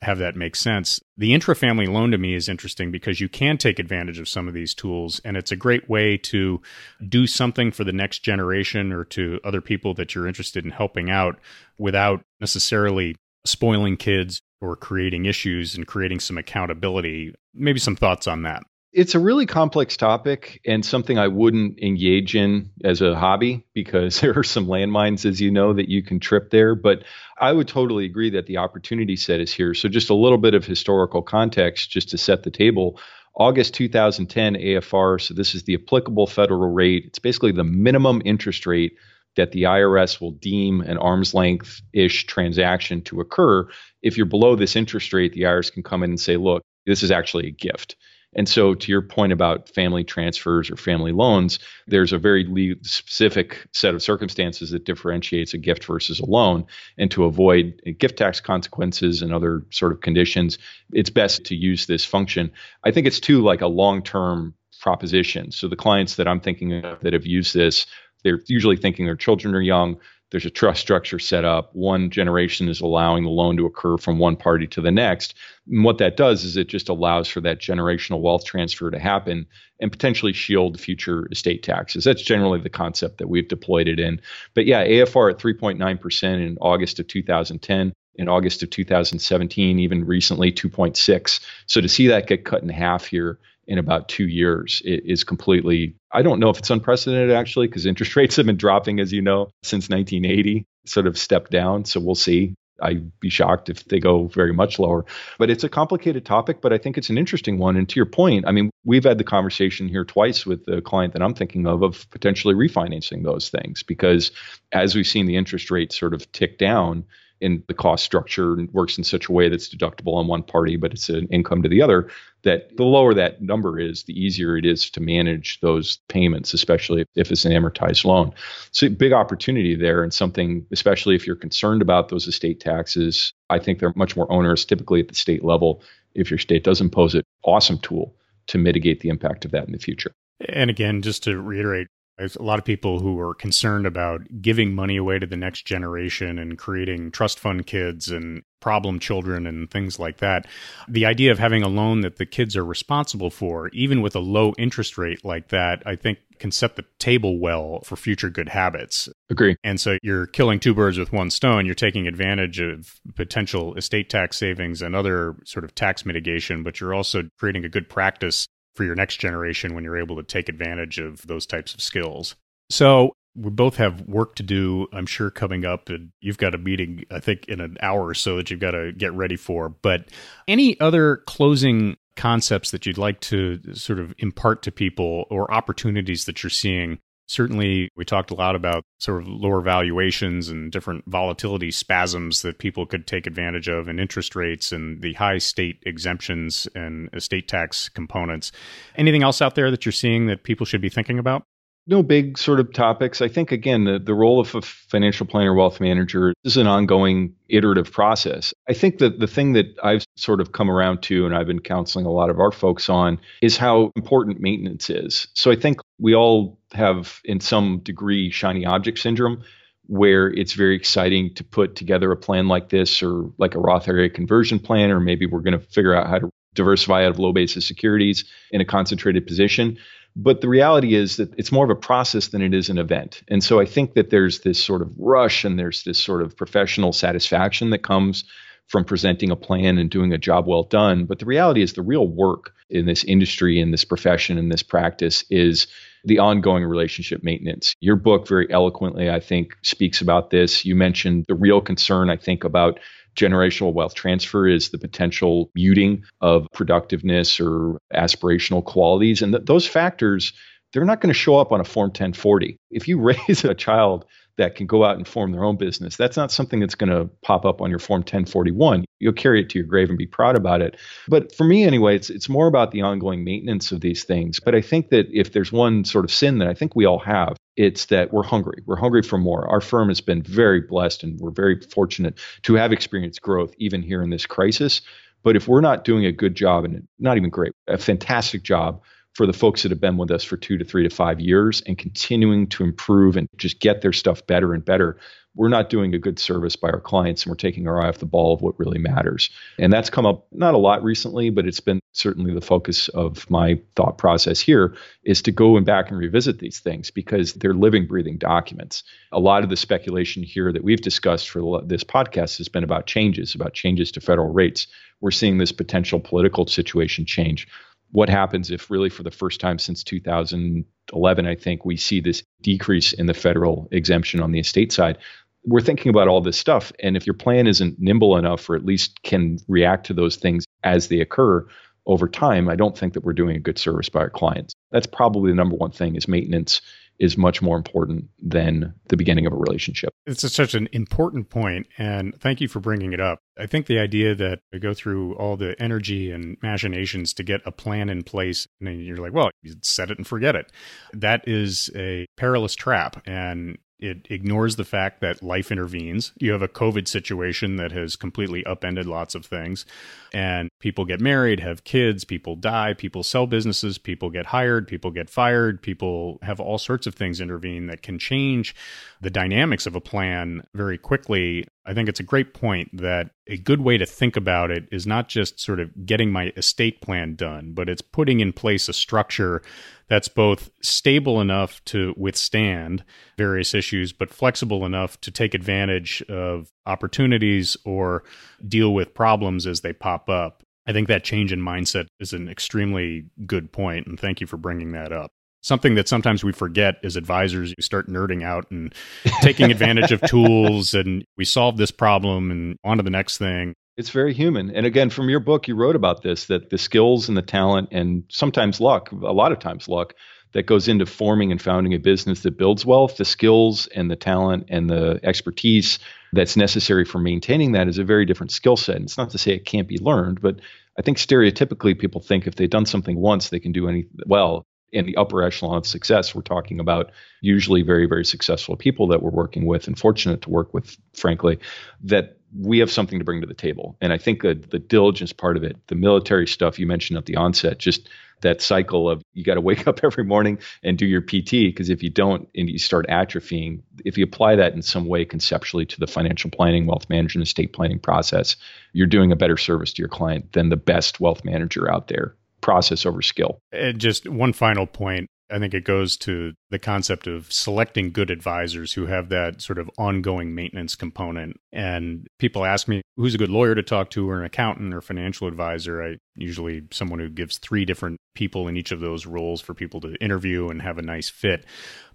have 0.02 0.18
that 0.18 0.36
make 0.36 0.54
sense. 0.54 1.00
The 1.16 1.32
intra-family 1.32 1.86
loan 1.86 2.10
to 2.10 2.18
me 2.18 2.34
is 2.34 2.48
interesting 2.48 2.90
because 2.90 3.20
you 3.20 3.28
can 3.28 3.56
take 3.56 3.78
advantage 3.78 4.18
of 4.18 4.28
some 4.28 4.48
of 4.48 4.54
these 4.54 4.74
tools. 4.74 5.20
And 5.24 5.36
it's 5.36 5.52
a 5.52 5.56
great 5.56 5.88
way 5.88 6.18
to 6.24 6.60
do 7.08 7.26
something 7.26 7.70
for 7.70 7.84
the 7.84 7.92
next 7.92 8.18
generation 8.18 8.92
or 8.92 9.04
to 9.06 9.40
other 9.44 9.62
people 9.62 9.94
that 9.94 10.14
you're 10.14 10.28
interested 10.28 10.64
in 10.64 10.72
helping 10.72 11.10
out 11.10 11.38
without 11.78 12.22
necessarily 12.40 13.16
spoiling 13.46 13.96
kids 13.96 14.42
or 14.60 14.76
creating 14.76 15.24
issues 15.24 15.74
and 15.74 15.86
creating 15.86 16.20
some 16.20 16.36
accountability. 16.36 17.34
Maybe 17.54 17.78
some 17.78 17.96
thoughts 17.96 18.26
on 18.26 18.42
that. 18.42 18.62
It's 18.90 19.14
a 19.14 19.18
really 19.18 19.44
complex 19.44 19.98
topic 19.98 20.62
and 20.66 20.84
something 20.84 21.18
I 21.18 21.28
wouldn't 21.28 21.78
engage 21.80 22.34
in 22.34 22.70
as 22.82 23.02
a 23.02 23.14
hobby 23.14 23.66
because 23.74 24.20
there 24.20 24.38
are 24.38 24.44
some 24.44 24.66
landmines, 24.66 25.26
as 25.26 25.40
you 25.40 25.50
know, 25.50 25.74
that 25.74 25.88
you 25.88 26.02
can 26.02 26.20
trip 26.20 26.50
there. 26.50 26.74
But 26.74 27.04
I 27.38 27.52
would 27.52 27.68
totally 27.68 28.06
agree 28.06 28.30
that 28.30 28.46
the 28.46 28.58
opportunity 28.58 29.16
set 29.16 29.40
is 29.40 29.52
here. 29.52 29.74
So, 29.74 29.88
just 29.88 30.10
a 30.10 30.14
little 30.14 30.38
bit 30.38 30.54
of 30.54 30.64
historical 30.64 31.22
context 31.22 31.90
just 31.90 32.10
to 32.10 32.18
set 32.18 32.42
the 32.42 32.50
table. 32.50 32.98
August 33.34 33.74
2010 33.74 34.54
AFR, 34.54 35.20
so 35.20 35.32
this 35.32 35.54
is 35.54 35.62
the 35.62 35.74
applicable 35.74 36.26
federal 36.26 36.72
rate. 36.72 37.04
It's 37.06 37.20
basically 37.20 37.52
the 37.52 37.62
minimum 37.62 38.20
interest 38.24 38.66
rate 38.66 38.96
that 39.36 39.52
the 39.52 39.62
IRS 39.64 40.20
will 40.20 40.32
deem 40.32 40.80
an 40.80 40.98
arm's 40.98 41.34
length 41.34 41.80
ish 41.92 42.26
transaction 42.26 43.02
to 43.02 43.20
occur. 43.20 43.68
If 44.02 44.16
you're 44.16 44.26
below 44.26 44.56
this 44.56 44.74
interest 44.74 45.12
rate, 45.12 45.34
the 45.34 45.42
IRS 45.42 45.72
can 45.72 45.84
come 45.84 46.02
in 46.02 46.10
and 46.10 46.20
say, 46.20 46.36
look, 46.36 46.64
this 46.86 47.04
is 47.04 47.12
actually 47.12 47.46
a 47.46 47.52
gift. 47.52 47.94
And 48.36 48.48
so, 48.48 48.74
to 48.74 48.92
your 48.92 49.00
point 49.00 49.32
about 49.32 49.68
family 49.70 50.04
transfers 50.04 50.70
or 50.70 50.76
family 50.76 51.12
loans, 51.12 51.58
there's 51.86 52.12
a 52.12 52.18
very 52.18 52.76
specific 52.82 53.66
set 53.72 53.94
of 53.94 54.02
circumstances 54.02 54.70
that 54.70 54.84
differentiates 54.84 55.54
a 55.54 55.58
gift 55.58 55.84
versus 55.84 56.20
a 56.20 56.26
loan. 56.26 56.66
And 56.98 57.10
to 57.12 57.24
avoid 57.24 57.80
gift 57.98 58.18
tax 58.18 58.40
consequences 58.40 59.22
and 59.22 59.32
other 59.32 59.64
sort 59.70 59.92
of 59.92 60.02
conditions, 60.02 60.58
it's 60.92 61.10
best 61.10 61.44
to 61.44 61.56
use 61.56 61.86
this 61.86 62.04
function. 62.04 62.52
I 62.84 62.90
think 62.90 63.06
it's 63.06 63.20
too 63.20 63.42
like 63.42 63.62
a 63.62 63.66
long 63.66 64.02
term 64.02 64.54
proposition. 64.80 65.50
So, 65.50 65.66
the 65.66 65.76
clients 65.76 66.16
that 66.16 66.28
I'm 66.28 66.40
thinking 66.40 66.84
of 66.84 67.00
that 67.00 67.14
have 67.14 67.26
used 67.26 67.54
this, 67.54 67.86
they're 68.24 68.42
usually 68.46 68.76
thinking 68.76 69.06
their 69.06 69.16
children 69.16 69.54
are 69.54 69.62
young 69.62 69.98
there's 70.30 70.46
a 70.46 70.50
trust 70.50 70.80
structure 70.80 71.18
set 71.18 71.44
up. 71.44 71.70
One 71.74 72.10
generation 72.10 72.68
is 72.68 72.80
allowing 72.80 73.24
the 73.24 73.30
loan 73.30 73.56
to 73.56 73.66
occur 73.66 73.96
from 73.96 74.18
one 74.18 74.36
party 74.36 74.66
to 74.68 74.80
the 74.80 74.90
next. 74.90 75.34
And 75.68 75.84
what 75.84 75.98
that 75.98 76.16
does 76.16 76.44
is 76.44 76.56
it 76.56 76.68
just 76.68 76.88
allows 76.88 77.28
for 77.28 77.40
that 77.40 77.60
generational 77.60 78.20
wealth 78.20 78.44
transfer 78.44 78.90
to 78.90 78.98
happen 78.98 79.46
and 79.80 79.92
potentially 79.92 80.32
shield 80.32 80.78
future 80.78 81.28
estate 81.30 81.62
taxes. 81.62 82.04
That's 82.04 82.22
generally 82.22 82.60
the 82.60 82.68
concept 82.68 83.18
that 83.18 83.28
we've 83.28 83.48
deployed 83.48 83.88
it 83.88 83.98
in. 83.98 84.20
But 84.54 84.66
yeah, 84.66 84.86
AFR 84.86 85.30
at 85.30 85.38
3.9% 85.38 86.22
in 86.46 86.58
August 86.60 87.00
of 87.00 87.06
2010 87.06 87.92
in 88.16 88.28
August 88.28 88.64
of 88.64 88.70
2017, 88.70 89.78
even 89.78 90.04
recently 90.04 90.52
2.6. 90.52 91.40
So 91.66 91.80
to 91.80 91.88
see 91.88 92.08
that 92.08 92.26
get 92.26 92.44
cut 92.44 92.62
in 92.62 92.68
half 92.68 93.06
here 93.06 93.38
in 93.68 93.78
about 93.78 94.08
two 94.08 94.26
years 94.26 94.82
it 94.84 95.04
is 95.04 95.22
completely, 95.22 95.94
I 96.10 96.22
don't 96.22 96.40
know 96.40 96.48
if 96.48 96.58
it's 96.58 96.70
unprecedented 96.70 97.30
actually, 97.30 97.68
because 97.68 97.86
interest 97.86 98.16
rates 98.16 98.36
have 98.36 98.46
been 98.46 98.56
dropping, 98.56 98.98
as 98.98 99.12
you 99.12 99.22
know, 99.22 99.50
since 99.62 99.88
1980, 99.88 100.64
sort 100.86 101.06
of 101.06 101.16
stepped 101.16 101.52
down. 101.52 101.84
So 101.84 102.00
we'll 102.00 102.16
see. 102.16 102.54
I'd 102.80 103.18
be 103.18 103.28
shocked 103.28 103.68
if 103.68 103.84
they 103.86 103.98
go 103.98 104.28
very 104.28 104.52
much 104.52 104.78
lower. 104.78 105.04
But 105.36 105.50
it's 105.50 105.64
a 105.64 105.68
complicated 105.68 106.24
topic, 106.24 106.60
but 106.60 106.72
I 106.72 106.78
think 106.78 106.96
it's 106.96 107.10
an 107.10 107.18
interesting 107.18 107.58
one. 107.58 107.76
And 107.76 107.88
to 107.88 107.96
your 107.96 108.06
point, 108.06 108.46
I 108.46 108.52
mean, 108.52 108.70
we've 108.84 109.04
had 109.04 109.18
the 109.18 109.24
conversation 109.24 109.88
here 109.88 110.04
twice 110.04 110.46
with 110.46 110.64
the 110.64 110.80
client 110.80 111.12
that 111.14 111.22
I'm 111.22 111.34
thinking 111.34 111.66
of 111.66 111.82
of 111.82 112.08
potentially 112.10 112.54
refinancing 112.54 113.24
those 113.24 113.48
things 113.48 113.82
because 113.82 114.30
as 114.72 114.94
we've 114.94 115.06
seen 115.06 115.26
the 115.26 115.36
interest 115.36 115.72
rate 115.72 115.92
sort 115.92 116.14
of 116.14 116.30
tick 116.30 116.56
down, 116.56 117.04
in 117.40 117.62
the 117.68 117.74
cost 117.74 118.04
structure 118.04 118.56
works 118.72 118.98
in 118.98 119.04
such 119.04 119.28
a 119.28 119.32
way 119.32 119.48
that's 119.48 119.72
deductible 119.72 120.14
on 120.14 120.26
one 120.26 120.42
party, 120.42 120.76
but 120.76 120.92
it's 120.92 121.08
an 121.08 121.28
income 121.28 121.62
to 121.62 121.68
the 121.68 121.80
other, 121.80 122.08
that 122.42 122.76
the 122.76 122.84
lower 122.84 123.14
that 123.14 123.42
number 123.42 123.78
is, 123.78 124.04
the 124.04 124.18
easier 124.18 124.56
it 124.56 124.64
is 124.64 124.90
to 124.90 125.00
manage 125.00 125.60
those 125.60 125.98
payments, 126.08 126.54
especially 126.54 127.04
if 127.14 127.30
it's 127.30 127.44
an 127.44 127.52
amortized 127.52 128.04
loan. 128.04 128.32
So, 128.72 128.88
big 128.88 129.12
opportunity 129.12 129.74
there, 129.74 130.02
and 130.02 130.12
something, 130.12 130.66
especially 130.72 131.14
if 131.14 131.26
you're 131.26 131.36
concerned 131.36 131.82
about 131.82 132.08
those 132.08 132.26
estate 132.26 132.60
taxes, 132.60 133.32
I 133.50 133.58
think 133.58 133.78
they're 133.78 133.92
much 133.96 134.16
more 134.16 134.30
onerous 134.30 134.64
typically 134.64 135.00
at 135.00 135.08
the 135.08 135.14
state 135.14 135.44
level. 135.44 135.82
If 136.14 136.30
your 136.30 136.38
state 136.38 136.64
does 136.64 136.80
impose 136.80 137.14
it, 137.14 137.24
awesome 137.44 137.78
tool 137.78 138.14
to 138.48 138.58
mitigate 138.58 139.00
the 139.00 139.08
impact 139.08 139.44
of 139.44 139.50
that 139.52 139.66
in 139.66 139.72
the 139.72 139.78
future. 139.78 140.12
And 140.48 140.70
again, 140.70 141.02
just 141.02 141.24
to 141.24 141.40
reiterate, 141.40 141.88
there's 142.18 142.36
a 142.36 142.42
lot 142.42 142.58
of 142.58 142.64
people 142.64 142.98
who 142.98 143.18
are 143.20 143.34
concerned 143.34 143.86
about 143.86 144.22
giving 144.42 144.74
money 144.74 144.96
away 144.96 145.18
to 145.18 145.26
the 145.26 145.36
next 145.36 145.64
generation 145.64 146.38
and 146.38 146.58
creating 146.58 147.10
trust 147.10 147.38
fund 147.38 147.66
kids 147.66 148.08
and 148.08 148.42
problem 148.60 148.98
children 148.98 149.46
and 149.46 149.70
things 149.70 149.98
like 149.98 150.18
that. 150.18 150.46
The 150.88 151.06
idea 151.06 151.30
of 151.30 151.38
having 151.38 151.62
a 151.62 151.68
loan 151.68 152.00
that 152.00 152.16
the 152.16 152.26
kids 152.26 152.56
are 152.56 152.64
responsible 152.64 153.30
for, 153.30 153.68
even 153.68 154.02
with 154.02 154.16
a 154.16 154.20
low 154.20 154.52
interest 154.58 154.98
rate 154.98 155.24
like 155.24 155.48
that, 155.48 155.82
I 155.86 155.94
think 155.94 156.18
can 156.38 156.50
set 156.50 156.76
the 156.76 156.84
table 156.98 157.38
well 157.38 157.80
for 157.84 157.96
future 157.96 158.30
good 158.30 158.48
habits. 158.48 159.08
Agree. 159.30 159.56
And 159.64 159.80
so 159.80 159.98
you're 160.02 160.26
killing 160.26 160.60
two 160.60 160.74
birds 160.74 160.98
with 160.98 161.12
one 161.12 161.30
stone. 161.30 161.66
You're 161.66 161.74
taking 161.74 162.06
advantage 162.06 162.60
of 162.60 163.00
potential 163.14 163.74
estate 163.74 164.08
tax 164.10 164.36
savings 164.36 164.82
and 164.82 164.94
other 164.94 165.36
sort 165.44 165.64
of 165.64 165.74
tax 165.74 166.06
mitigation, 166.06 166.62
but 166.62 166.80
you're 166.80 166.94
also 166.94 167.24
creating 167.38 167.64
a 167.64 167.68
good 167.68 167.88
practice 167.88 168.46
for 168.78 168.84
your 168.84 168.94
next 168.94 169.16
generation 169.16 169.74
when 169.74 169.82
you're 169.82 169.98
able 169.98 170.14
to 170.14 170.22
take 170.22 170.48
advantage 170.48 171.00
of 171.00 171.26
those 171.26 171.46
types 171.46 171.74
of 171.74 171.80
skills. 171.80 172.36
So 172.70 173.12
we 173.34 173.50
both 173.50 173.74
have 173.74 174.02
work 174.02 174.36
to 174.36 174.44
do, 174.44 174.86
I'm 174.92 175.04
sure, 175.04 175.32
coming 175.32 175.64
up. 175.64 175.88
And 175.88 176.12
you've 176.20 176.38
got 176.38 176.54
a 176.54 176.58
meeting, 176.58 177.02
I 177.10 177.18
think, 177.18 177.46
in 177.48 177.60
an 177.60 177.76
hour 177.82 178.06
or 178.06 178.14
so 178.14 178.36
that 178.36 178.52
you've 178.52 178.60
got 178.60 178.70
to 178.70 178.92
get 178.92 179.12
ready 179.14 179.34
for. 179.34 179.68
But 179.68 180.04
any 180.46 180.78
other 180.78 181.24
closing 181.26 181.96
concepts 182.14 182.70
that 182.70 182.86
you'd 182.86 182.98
like 182.98 183.18
to 183.22 183.58
sort 183.74 183.98
of 183.98 184.14
impart 184.18 184.62
to 184.62 184.70
people 184.70 185.24
or 185.28 185.52
opportunities 185.52 186.26
that 186.26 186.44
you're 186.44 186.50
seeing 186.50 187.00
certainly 187.28 187.90
we 187.94 188.04
talked 188.04 188.30
a 188.30 188.34
lot 188.34 188.56
about 188.56 188.84
sort 188.98 189.22
of 189.22 189.28
lower 189.28 189.60
valuations 189.60 190.48
and 190.48 190.72
different 190.72 191.04
volatility 191.06 191.70
spasms 191.70 192.42
that 192.42 192.58
people 192.58 192.86
could 192.86 193.06
take 193.06 193.26
advantage 193.26 193.68
of 193.68 193.86
and 193.86 194.00
interest 194.00 194.34
rates 194.34 194.72
and 194.72 195.02
the 195.02 195.12
high 195.14 195.38
state 195.38 195.82
exemptions 195.86 196.66
and 196.74 197.08
estate 197.12 197.46
tax 197.46 197.88
components. 197.88 198.50
Anything 198.96 199.22
else 199.22 199.40
out 199.40 199.54
there 199.54 199.70
that 199.70 199.84
you're 199.84 199.92
seeing 199.92 200.26
that 200.26 200.42
people 200.42 200.66
should 200.66 200.80
be 200.80 200.88
thinking 200.88 201.18
about 201.18 201.44
no 201.88 202.02
big 202.02 202.36
sort 202.36 202.60
of 202.60 202.72
topics. 202.72 203.20
I 203.22 203.28
think 203.28 203.50
again 203.50 203.84
the, 203.84 203.98
the 203.98 204.14
role 204.14 204.38
of 204.38 204.54
a 204.54 204.60
financial 204.60 205.26
planner, 205.26 205.54
wealth 205.54 205.80
manager 205.80 206.34
is 206.44 206.56
an 206.56 206.66
ongoing 206.66 207.34
iterative 207.48 207.90
process. 207.90 208.52
I 208.68 208.74
think 208.74 208.98
that 208.98 209.18
the 209.18 209.26
thing 209.26 209.54
that 209.54 209.66
I've 209.82 210.04
sort 210.16 210.40
of 210.40 210.52
come 210.52 210.70
around 210.70 211.02
to 211.04 211.24
and 211.24 211.34
I've 211.34 211.46
been 211.46 211.60
counseling 211.60 212.04
a 212.04 212.12
lot 212.12 212.28
of 212.30 212.38
our 212.38 212.52
folks 212.52 212.88
on 212.90 213.18
is 213.40 213.56
how 213.56 213.90
important 213.96 214.40
maintenance 214.40 214.90
is. 214.90 215.28
So 215.32 215.50
I 215.50 215.56
think 215.56 215.80
we 215.98 216.14
all 216.14 216.58
have 216.72 217.20
in 217.24 217.40
some 217.40 217.80
degree 217.82 218.30
shiny 218.30 218.66
object 218.66 218.98
syndrome 218.98 219.42
where 219.86 220.28
it's 220.28 220.52
very 220.52 220.76
exciting 220.76 221.34
to 221.34 221.42
put 221.42 221.74
together 221.74 222.12
a 222.12 222.16
plan 222.16 222.46
like 222.46 222.68
this 222.68 223.02
or 223.02 223.30
like 223.38 223.54
a 223.54 223.58
Roth 223.58 223.88
IRA 223.88 224.10
conversion 224.10 224.58
plan 224.58 224.90
or 224.90 225.00
maybe 225.00 225.24
we're 225.24 225.40
going 225.40 225.58
to 225.58 225.66
figure 225.66 225.94
out 225.94 226.06
how 226.06 226.18
to 226.18 226.28
diversify 226.54 227.04
out 227.04 227.10
of 227.10 227.18
low 227.18 227.32
basis 227.32 227.66
securities 227.66 228.24
in 228.50 228.60
a 228.60 228.64
concentrated 228.64 229.26
position. 229.26 229.78
But 230.20 230.40
the 230.40 230.48
reality 230.48 230.96
is 230.96 231.16
that 231.18 231.32
it's 231.38 231.52
more 231.52 231.64
of 231.64 231.70
a 231.70 231.76
process 231.76 232.28
than 232.28 232.42
it 232.42 232.52
is 232.52 232.68
an 232.68 232.76
event. 232.76 233.22
And 233.28 233.42
so 233.42 233.60
I 233.60 233.64
think 233.64 233.94
that 233.94 234.10
there's 234.10 234.40
this 234.40 234.62
sort 234.62 234.82
of 234.82 234.90
rush 234.98 235.44
and 235.44 235.56
there's 235.56 235.84
this 235.84 235.98
sort 235.98 236.22
of 236.22 236.36
professional 236.36 236.92
satisfaction 236.92 237.70
that 237.70 237.84
comes 237.84 238.24
from 238.66 238.84
presenting 238.84 239.30
a 239.30 239.36
plan 239.36 239.78
and 239.78 239.88
doing 239.88 240.12
a 240.12 240.18
job 240.18 240.46
well 240.48 240.64
done. 240.64 241.04
But 241.04 241.20
the 241.20 241.24
reality 241.24 241.62
is 241.62 241.74
the 241.74 241.82
real 241.82 242.08
work 242.08 242.52
in 242.68 242.84
this 242.84 243.04
industry, 243.04 243.60
in 243.60 243.70
this 243.70 243.84
profession, 243.84 244.38
in 244.38 244.48
this 244.48 244.62
practice 244.62 245.24
is 245.30 245.68
the 246.04 246.18
ongoing 246.18 246.64
relationship 246.64 247.22
maintenance. 247.22 247.74
Your 247.80 247.96
book 247.96 248.26
very 248.26 248.50
eloquently, 248.50 249.08
I 249.08 249.20
think, 249.20 249.56
speaks 249.62 250.00
about 250.00 250.30
this. 250.30 250.64
You 250.64 250.74
mentioned 250.74 251.26
the 251.28 251.34
real 251.34 251.60
concern, 251.60 252.10
I 252.10 252.16
think, 252.16 252.42
about 252.42 252.80
generational 253.18 253.72
wealth 253.72 253.94
transfer 253.94 254.46
is 254.46 254.70
the 254.70 254.78
potential 254.78 255.50
muting 255.54 256.04
of 256.20 256.46
productiveness 256.52 257.40
or 257.40 257.78
aspirational 257.94 258.64
qualities. 258.64 259.22
And 259.22 259.32
th- 259.32 259.44
those 259.44 259.66
factors 259.66 260.32
they're 260.72 260.84
not 260.84 261.00
going 261.00 261.12
to 261.12 261.18
show 261.18 261.36
up 261.36 261.50
on 261.50 261.60
a 261.60 261.64
Form 261.64 261.88
1040. 261.88 262.58
If 262.70 262.88
you 262.88 263.00
raise 263.28 263.44
a 263.44 263.54
child 263.54 264.04
that 264.38 264.54
can 264.54 264.66
go 264.66 264.84
out 264.84 264.96
and 264.96 265.06
form 265.06 265.32
their 265.32 265.44
own 265.44 265.56
business, 265.56 265.96
that's 265.96 266.16
not 266.16 266.32
something 266.32 266.60
that's 266.60 266.74
going 266.74 266.90
to 266.90 267.10
pop 267.22 267.44
up 267.44 267.60
on 267.60 267.70
your 267.70 267.78
Form 267.78 268.00
1041. 268.00 268.84
You'll 269.00 269.12
carry 269.12 269.40
it 269.40 269.50
to 269.50 269.58
your 269.58 269.66
grave 269.66 269.88
and 269.88 269.98
be 269.98 270.06
proud 270.06 270.36
about 270.36 270.62
it. 270.62 270.76
But 271.08 271.34
for 271.34 271.44
me, 271.44 271.64
anyway, 271.64 271.96
it's, 271.96 272.08
it's 272.08 272.28
more 272.28 272.46
about 272.46 272.70
the 272.70 272.82
ongoing 272.82 273.24
maintenance 273.24 273.70
of 273.72 273.80
these 273.80 274.04
things. 274.04 274.40
But 274.40 274.54
I 274.54 274.60
think 274.60 274.88
that 274.90 275.06
if 275.12 275.32
there's 275.32 275.52
one 275.52 275.84
sort 275.84 276.04
of 276.04 276.10
sin 276.10 276.38
that 276.38 276.48
I 276.48 276.54
think 276.54 276.74
we 276.74 276.86
all 276.86 277.00
have, 277.00 277.36
it's 277.56 277.86
that 277.86 278.12
we're 278.12 278.22
hungry. 278.22 278.62
We're 278.66 278.76
hungry 278.76 279.02
for 279.02 279.18
more. 279.18 279.46
Our 279.48 279.60
firm 279.60 279.88
has 279.88 280.00
been 280.00 280.22
very 280.22 280.60
blessed 280.60 281.02
and 281.02 281.18
we're 281.18 281.30
very 281.30 281.60
fortunate 281.60 282.18
to 282.42 282.54
have 282.54 282.72
experienced 282.72 283.20
growth 283.20 283.52
even 283.58 283.82
here 283.82 284.02
in 284.02 284.10
this 284.10 284.26
crisis. 284.26 284.80
But 285.24 285.34
if 285.34 285.48
we're 285.48 285.60
not 285.60 285.84
doing 285.84 286.06
a 286.06 286.12
good 286.12 286.36
job, 286.36 286.64
and 286.64 286.86
not 287.00 287.16
even 287.16 287.30
great, 287.30 287.52
a 287.66 287.76
fantastic 287.76 288.44
job 288.44 288.80
for 289.18 289.26
the 289.26 289.32
folks 289.32 289.64
that 289.64 289.72
have 289.72 289.80
been 289.80 289.96
with 289.96 290.12
us 290.12 290.22
for 290.22 290.36
two 290.36 290.56
to 290.56 290.64
three 290.64 290.88
to 290.88 290.94
five 290.94 291.18
years 291.18 291.60
and 291.66 291.76
continuing 291.76 292.46
to 292.46 292.62
improve 292.62 293.16
and 293.16 293.28
just 293.36 293.58
get 293.58 293.80
their 293.80 293.92
stuff 293.92 294.24
better 294.28 294.54
and 294.54 294.64
better, 294.64 294.96
we're 295.34 295.48
not 295.48 295.70
doing 295.70 295.92
a 295.92 295.98
good 295.98 296.20
service 296.20 296.54
by 296.54 296.70
our 296.70 296.80
clients 296.80 297.24
and 297.24 297.30
we're 297.30 297.36
taking 297.36 297.66
our 297.66 297.82
eye 297.82 297.88
off 297.88 297.98
the 297.98 298.06
ball 298.06 298.32
of 298.32 298.42
what 298.42 298.56
really 298.60 298.78
matters. 298.78 299.28
And 299.58 299.72
that's 299.72 299.90
come 299.90 300.06
up 300.06 300.28
not 300.30 300.54
a 300.54 300.58
lot 300.58 300.84
recently, 300.84 301.30
but 301.30 301.48
it's 301.48 301.58
been 301.58 301.80
certainly 301.90 302.32
the 302.32 302.40
focus 302.40 302.86
of 302.86 303.28
my 303.28 303.60
thought 303.74 303.98
process 303.98 304.38
here 304.38 304.76
is 305.02 305.20
to 305.22 305.32
go 305.32 305.56
and 305.56 305.66
back 305.66 305.90
and 305.90 305.98
revisit 305.98 306.38
these 306.38 306.60
things 306.60 306.92
because 306.92 307.32
they're 307.34 307.54
living, 307.54 307.88
breathing 307.88 308.18
documents. 308.18 308.84
A 309.10 309.18
lot 309.18 309.42
of 309.42 309.50
the 309.50 309.56
speculation 309.56 310.22
here 310.22 310.52
that 310.52 310.62
we've 310.62 310.80
discussed 310.80 311.28
for 311.28 311.60
this 311.66 311.82
podcast 311.82 312.38
has 312.38 312.48
been 312.48 312.62
about 312.62 312.86
changes, 312.86 313.34
about 313.34 313.52
changes 313.52 313.90
to 313.92 314.00
federal 314.00 314.32
rates. 314.32 314.68
We're 315.00 315.10
seeing 315.10 315.38
this 315.38 315.52
potential 315.52 315.98
political 315.98 316.46
situation 316.46 317.04
change 317.04 317.48
what 317.92 318.08
happens 318.08 318.50
if 318.50 318.70
really 318.70 318.90
for 318.90 319.02
the 319.02 319.10
first 319.10 319.40
time 319.40 319.58
since 319.58 319.82
2011 319.82 321.26
i 321.26 321.34
think 321.34 321.64
we 321.64 321.76
see 321.76 322.00
this 322.00 322.22
decrease 322.42 322.92
in 322.92 323.06
the 323.06 323.14
federal 323.14 323.68
exemption 323.72 324.20
on 324.20 324.32
the 324.32 324.40
estate 324.40 324.72
side. 324.72 324.98
We're 325.44 325.60
thinking 325.60 325.88
about 325.90 326.08
all 326.08 326.20
this 326.20 326.36
stuff 326.36 326.72
and 326.80 326.96
if 326.96 327.06
your 327.06 327.14
plan 327.14 327.46
isn't 327.46 327.78
nimble 327.78 328.16
enough 328.16 328.48
or 328.50 328.56
at 328.56 328.64
least 328.64 329.02
can 329.02 329.38
react 329.48 329.86
to 329.86 329.94
those 329.94 330.16
things 330.16 330.44
as 330.64 330.88
they 330.88 331.00
occur 331.00 331.46
over 331.86 332.08
time 332.08 332.48
i 332.48 332.56
don't 332.56 332.76
think 332.76 332.92
that 332.92 333.04
we're 333.04 333.14
doing 333.14 333.36
a 333.36 333.40
good 333.40 333.58
service 333.58 333.88
by 333.88 334.00
our 334.00 334.10
clients. 334.10 334.54
That's 334.72 334.86
probably 334.86 335.30
the 335.30 335.36
number 335.36 335.56
one 335.56 335.70
thing 335.70 335.96
is 335.96 336.08
maintenance 336.08 336.60
is 336.98 337.16
much 337.16 337.40
more 337.40 337.56
important 337.56 338.06
than 338.20 338.74
the 338.88 338.96
beginning 338.96 339.26
of 339.26 339.32
a 339.32 339.36
relationship. 339.36 339.90
It's 340.06 340.30
such 340.32 340.54
an 340.54 340.68
important 340.72 341.30
point, 341.30 341.66
and 341.78 342.18
thank 342.20 342.40
you 342.40 342.48
for 342.48 342.60
bringing 342.60 342.92
it 342.92 343.00
up. 343.00 343.20
I 343.38 343.46
think 343.46 343.66
the 343.66 343.78
idea 343.78 344.14
that 344.16 344.40
we 344.52 344.58
go 344.58 344.74
through 344.74 345.14
all 345.14 345.36
the 345.36 345.60
energy 345.62 346.10
and 346.10 346.36
machinations 346.42 347.12
to 347.14 347.22
get 347.22 347.40
a 347.46 347.52
plan 347.52 347.88
in 347.88 348.02
place, 348.02 348.46
and 348.60 348.84
you're 348.84 348.96
like, 348.96 349.12
well, 349.12 349.30
you 349.42 349.54
set 349.62 349.90
it 349.90 349.98
and 349.98 350.06
forget 350.06 350.34
it. 350.34 350.50
That 350.92 351.26
is 351.28 351.70
a 351.76 352.06
perilous 352.16 352.54
trap. 352.54 353.02
And 353.06 353.58
it 353.80 354.06
ignores 354.10 354.56
the 354.56 354.64
fact 354.64 355.00
that 355.00 355.22
life 355.22 355.52
intervenes. 355.52 356.12
You 356.18 356.32
have 356.32 356.42
a 356.42 356.48
COVID 356.48 356.88
situation 356.88 357.56
that 357.56 357.72
has 357.72 357.96
completely 357.96 358.44
upended 358.44 358.86
lots 358.86 359.14
of 359.14 359.24
things. 359.24 359.64
And 360.12 360.50
people 360.58 360.84
get 360.84 361.00
married, 361.00 361.40
have 361.40 361.64
kids, 361.64 362.04
people 362.04 362.34
die, 362.34 362.74
people 362.74 363.02
sell 363.02 363.26
businesses, 363.26 363.78
people 363.78 364.10
get 364.10 364.26
hired, 364.26 364.66
people 364.66 364.90
get 364.90 365.08
fired, 365.10 365.62
people 365.62 366.18
have 366.22 366.40
all 366.40 366.58
sorts 366.58 366.86
of 366.86 366.94
things 366.94 367.20
intervene 367.20 367.66
that 367.66 367.82
can 367.82 367.98
change 367.98 368.54
the 369.00 369.10
dynamics 369.10 369.66
of 369.66 369.76
a 369.76 369.80
plan 369.80 370.42
very 370.54 370.78
quickly. 370.78 371.46
I 371.64 371.74
think 371.74 371.88
it's 371.88 372.00
a 372.00 372.04
great 372.04 372.34
point 372.34 372.70
that 372.76 373.10
a 373.26 373.36
good 373.36 373.60
way 373.60 373.76
to 373.78 373.86
think 373.86 374.16
about 374.16 374.50
it 374.50 374.66
is 374.72 374.86
not 374.86 375.08
just 375.08 375.38
sort 375.38 375.60
of 375.60 375.86
getting 375.86 376.10
my 376.10 376.32
estate 376.36 376.80
plan 376.80 377.14
done, 377.14 377.52
but 377.52 377.68
it's 377.68 377.82
putting 377.82 378.20
in 378.20 378.32
place 378.32 378.68
a 378.68 378.72
structure 378.72 379.42
that's 379.88 380.08
both 380.08 380.50
stable 380.62 381.20
enough 381.20 381.64
to 381.66 381.94
withstand 381.96 382.84
various 383.16 383.54
issues, 383.54 383.92
but 383.92 384.10
flexible 384.10 384.64
enough 384.66 385.00
to 385.00 385.10
take 385.10 385.34
advantage 385.34 386.02
of 386.08 386.50
opportunities 386.66 387.56
or 387.64 388.04
deal 388.46 388.74
with 388.74 388.94
problems 388.94 389.46
as 389.46 389.62
they 389.62 389.72
pop 389.72 390.08
up. 390.08 390.42
I 390.66 390.72
think 390.72 390.88
that 390.88 391.04
change 391.04 391.32
in 391.32 391.40
mindset 391.40 391.86
is 391.98 392.12
an 392.12 392.28
extremely 392.28 393.06
good 393.26 393.50
point, 393.50 393.86
and 393.86 393.98
thank 393.98 394.20
you 394.20 394.26
for 394.26 394.36
bringing 394.36 394.72
that 394.72 394.92
up. 394.92 395.10
Something 395.40 395.76
that 395.76 395.88
sometimes 395.88 396.22
we 396.22 396.32
forget 396.32 396.76
as 396.82 396.96
advisors, 396.96 397.54
you 397.56 397.62
start 397.62 397.88
nerding 397.88 398.22
out 398.22 398.50
and 398.50 398.74
taking 399.22 399.50
advantage 399.50 399.92
of 399.92 400.00
tools, 400.06 400.74
and 400.74 401.04
we 401.16 401.24
solve 401.24 401.56
this 401.56 401.70
problem 401.70 402.30
and 402.30 402.56
on 402.64 402.76
to 402.76 402.82
the 402.82 402.90
next 402.90 403.16
thing. 403.16 403.54
It's 403.78 403.90
very 403.90 404.12
human. 404.12 404.50
And 404.50 404.66
again, 404.66 404.90
from 404.90 405.08
your 405.08 405.20
book, 405.20 405.46
you 405.46 405.54
wrote 405.54 405.76
about 405.76 406.02
this 406.02 406.26
that 406.26 406.50
the 406.50 406.58
skills 406.58 407.08
and 407.08 407.16
the 407.16 407.22
talent, 407.22 407.68
and 407.70 408.02
sometimes 408.08 408.60
luck, 408.60 408.90
a 408.90 409.12
lot 409.12 409.30
of 409.30 409.38
times 409.38 409.68
luck, 409.68 409.94
that 410.32 410.46
goes 410.46 410.66
into 410.66 410.84
forming 410.84 411.30
and 411.30 411.40
founding 411.40 411.72
a 411.74 411.78
business 411.78 412.22
that 412.22 412.36
builds 412.36 412.66
wealth, 412.66 412.96
the 412.96 413.04
skills 413.04 413.68
and 413.68 413.88
the 413.88 413.94
talent 413.94 414.46
and 414.48 414.68
the 414.68 414.98
expertise 415.04 415.78
that's 416.12 416.36
necessary 416.36 416.84
for 416.84 416.98
maintaining 416.98 417.52
that 417.52 417.68
is 417.68 417.78
a 417.78 417.84
very 417.84 418.04
different 418.04 418.32
skill 418.32 418.56
set. 418.56 418.74
And 418.74 418.84
it's 418.84 418.98
not 418.98 419.10
to 419.10 419.18
say 419.18 419.30
it 419.32 419.44
can't 419.44 419.68
be 419.68 419.78
learned, 419.78 420.20
but 420.20 420.40
I 420.76 420.82
think 420.82 420.98
stereotypically 420.98 421.78
people 421.78 422.00
think 422.00 422.26
if 422.26 422.34
they've 422.34 422.50
done 422.50 422.66
something 422.66 422.98
once, 422.98 423.28
they 423.28 423.38
can 423.38 423.52
do 423.52 423.68
any 423.68 423.86
well. 424.06 424.44
In 424.70 424.84
the 424.84 424.96
upper 424.98 425.22
echelon 425.22 425.56
of 425.56 425.66
success, 425.66 426.14
we're 426.14 426.20
talking 426.20 426.60
about 426.60 426.90
usually 427.22 427.62
very, 427.62 427.86
very 427.86 428.04
successful 428.04 428.54
people 428.54 428.88
that 428.88 429.02
we're 429.02 429.10
working 429.10 429.46
with 429.46 429.66
and 429.66 429.78
fortunate 429.78 430.20
to 430.22 430.30
work 430.30 430.52
with, 430.52 430.76
frankly, 430.92 431.38
that 431.84 432.17
we 432.36 432.58
have 432.58 432.70
something 432.70 432.98
to 432.98 433.04
bring 433.04 433.20
to 433.20 433.26
the 433.26 433.34
table. 433.34 433.76
And 433.80 433.92
I 433.92 433.98
think 433.98 434.22
the, 434.22 434.34
the 434.34 434.58
diligence 434.58 435.12
part 435.12 435.36
of 435.36 435.44
it, 435.44 435.56
the 435.68 435.74
military 435.74 436.26
stuff 436.26 436.58
you 436.58 436.66
mentioned 436.66 436.98
at 436.98 437.06
the 437.06 437.16
onset, 437.16 437.58
just 437.58 437.88
that 438.20 438.42
cycle 438.42 438.90
of 438.90 439.02
you 439.14 439.24
got 439.24 439.34
to 439.34 439.40
wake 439.40 439.66
up 439.66 439.80
every 439.82 440.04
morning 440.04 440.38
and 440.62 440.76
do 440.76 440.86
your 440.86 441.00
PT 441.00 441.30
because 441.30 441.70
if 441.70 441.82
you 441.82 441.90
don't 441.90 442.28
and 442.34 442.48
you 442.48 442.58
start 442.58 442.86
atrophying, 442.88 443.62
if 443.84 443.96
you 443.96 444.04
apply 444.04 444.36
that 444.36 444.54
in 444.54 444.62
some 444.62 444.86
way 444.86 445.04
conceptually 445.04 445.66
to 445.66 445.80
the 445.80 445.86
financial 445.86 446.30
planning, 446.30 446.66
wealth 446.66 446.88
management, 446.88 447.26
estate 447.26 447.52
planning 447.52 447.78
process, 447.78 448.36
you're 448.72 448.86
doing 448.86 449.12
a 449.12 449.16
better 449.16 449.36
service 449.36 449.72
to 449.72 449.82
your 449.82 449.88
client 449.88 450.32
than 450.32 450.48
the 450.48 450.56
best 450.56 451.00
wealth 451.00 451.24
manager 451.24 451.70
out 451.70 451.88
there. 451.88 452.14
Process 452.40 452.86
over 452.86 453.02
skill. 453.02 453.40
And 453.52 453.78
just 453.78 454.08
one 454.08 454.32
final 454.32 454.66
point. 454.66 455.08
I 455.30 455.38
think 455.38 455.52
it 455.52 455.64
goes 455.64 455.96
to 455.98 456.32
the 456.50 456.58
concept 456.58 457.06
of 457.06 457.30
selecting 457.30 457.92
good 457.92 458.10
advisors 458.10 458.72
who 458.72 458.86
have 458.86 459.10
that 459.10 459.42
sort 459.42 459.58
of 459.58 459.70
ongoing 459.76 460.34
maintenance 460.34 460.74
component. 460.74 461.38
And 461.52 462.06
people 462.18 462.44
ask 462.44 462.66
me, 462.66 462.82
who's 462.96 463.14
a 463.14 463.18
good 463.18 463.30
lawyer 463.30 463.54
to 463.54 463.62
talk 463.62 463.90
to, 463.90 464.08
or 464.08 464.18
an 464.18 464.24
accountant 464.24 464.72
or 464.72 464.80
financial 464.80 465.28
advisor? 465.28 465.82
I 465.82 465.96
usually 466.14 466.62
someone 466.70 466.98
who 466.98 467.08
gives 467.08 467.38
three 467.38 467.64
different 467.64 467.98
people 468.14 468.48
in 468.48 468.56
each 468.56 468.72
of 468.72 468.80
those 468.80 469.06
roles 469.06 469.40
for 469.40 469.54
people 469.54 469.80
to 469.82 469.94
interview 469.96 470.48
and 470.48 470.62
have 470.62 470.78
a 470.78 470.82
nice 470.82 471.08
fit. 471.08 471.44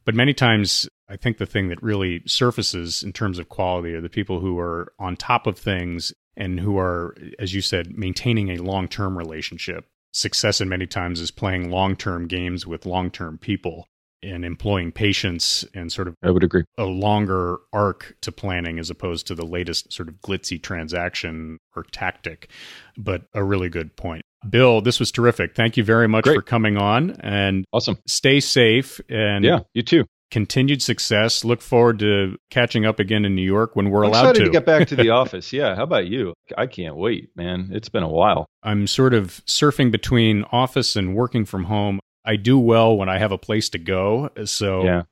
But 0.05 0.15
many 0.15 0.33
times, 0.33 0.87
I 1.09 1.15
think 1.15 1.37
the 1.37 1.45
thing 1.45 1.69
that 1.69 1.81
really 1.81 2.21
surfaces 2.25 3.03
in 3.03 3.13
terms 3.13 3.39
of 3.39 3.49
quality 3.49 3.93
are 3.93 4.01
the 4.01 4.09
people 4.09 4.39
who 4.39 4.59
are 4.59 4.93
on 4.99 5.15
top 5.15 5.47
of 5.47 5.57
things 5.57 6.13
and 6.35 6.59
who 6.59 6.77
are, 6.77 7.15
as 7.39 7.53
you 7.53 7.61
said, 7.61 7.97
maintaining 7.97 8.49
a 8.49 8.57
long 8.57 8.87
term 8.87 9.17
relationship 9.17 9.85
success 10.13 10.61
in 10.61 10.69
many 10.69 10.85
times 10.85 11.19
is 11.19 11.31
playing 11.31 11.69
long 11.69 11.95
term 11.95 12.27
games 12.27 12.65
with 12.65 12.85
long 12.85 13.11
term 13.11 13.37
people 13.37 13.87
and 14.21 14.45
employing 14.45 14.91
patience 14.91 15.65
and 15.73 15.91
sort 15.91 16.07
of 16.07 16.15
I 16.23 16.31
would 16.31 16.43
agree 16.43 16.63
a 16.77 16.85
longer 16.85 17.57
arc 17.73 18.15
to 18.21 18.31
planning 18.31 18.79
as 18.79 18.89
opposed 18.89 19.27
to 19.27 19.35
the 19.35 19.45
latest 19.45 19.91
sort 19.91 20.07
of 20.07 20.15
glitzy 20.21 20.61
transaction 20.61 21.57
or 21.75 21.83
tactic. 21.83 22.49
But 22.97 23.23
a 23.33 23.43
really 23.43 23.69
good 23.69 23.95
point. 23.95 24.23
Bill, 24.49 24.81
this 24.81 24.99
was 24.99 25.11
terrific. 25.11 25.55
Thank 25.55 25.77
you 25.77 25.83
very 25.83 26.07
much 26.07 26.25
Great. 26.25 26.35
for 26.35 26.41
coming 26.41 26.77
on 26.77 27.11
and 27.21 27.65
awesome. 27.73 27.97
Stay 28.07 28.39
safe 28.39 29.01
and 29.09 29.43
yeah, 29.43 29.59
you 29.73 29.83
too 29.83 30.05
continued 30.33 30.81
success. 30.81 31.45
Look 31.45 31.61
forward 31.61 31.99
to 31.99 32.37
catching 32.49 32.87
up 32.87 32.99
again 32.99 33.23
in 33.23 33.35
New 33.35 33.43
York 33.43 33.75
when 33.75 33.91
we're 33.91 34.03
I'm 34.03 34.09
allowed 34.09 34.33
to. 34.33 34.45
to 34.45 34.49
get 34.49 34.65
back 34.65 34.87
to 34.87 34.95
the 34.95 35.09
office. 35.11 35.53
Yeah, 35.53 35.75
how 35.75 35.83
about 35.83 36.07
you? 36.07 36.33
I 36.57 36.65
can't 36.65 36.95
wait, 36.95 37.29
man. 37.35 37.69
It's 37.71 37.87
been 37.87 38.01
a 38.01 38.09
while. 38.09 38.47
I'm 38.63 38.87
sort 38.87 39.13
of 39.13 39.45
surfing 39.45 39.91
between 39.91 40.43
office 40.51 40.95
and 40.95 41.13
working 41.15 41.45
from 41.45 41.65
home. 41.65 41.99
I 42.25 42.37
do 42.37 42.57
well 42.57 42.97
when 42.97 43.09
I 43.09 43.19
have 43.19 43.31
a 43.31 43.37
place 43.37 43.69
to 43.69 43.77
go. 43.77 44.31
So 44.45 44.83
yeah. 44.83 45.03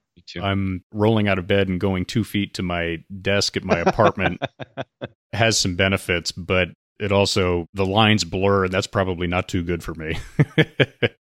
I'm 0.41 0.84
rolling 0.91 1.27
out 1.27 1.38
of 1.38 1.45
bed 1.45 1.67
and 1.67 1.79
going 1.79 2.05
two 2.05 2.23
feet 2.23 2.55
to 2.55 2.63
my 2.63 3.03
desk 3.21 3.55
at 3.55 3.63
my 3.63 3.77
apartment 3.77 4.41
has 5.34 5.60
some 5.60 5.75
benefits, 5.75 6.31
but 6.31 6.69
it 7.01 7.11
also 7.11 7.67
the 7.73 7.85
lines 7.85 8.23
blur 8.23 8.65
and 8.65 8.73
that's 8.73 8.87
probably 8.87 9.27
not 9.27 9.47
too 9.47 9.63
good 9.63 9.83
for 9.83 9.93
me. 9.95 10.17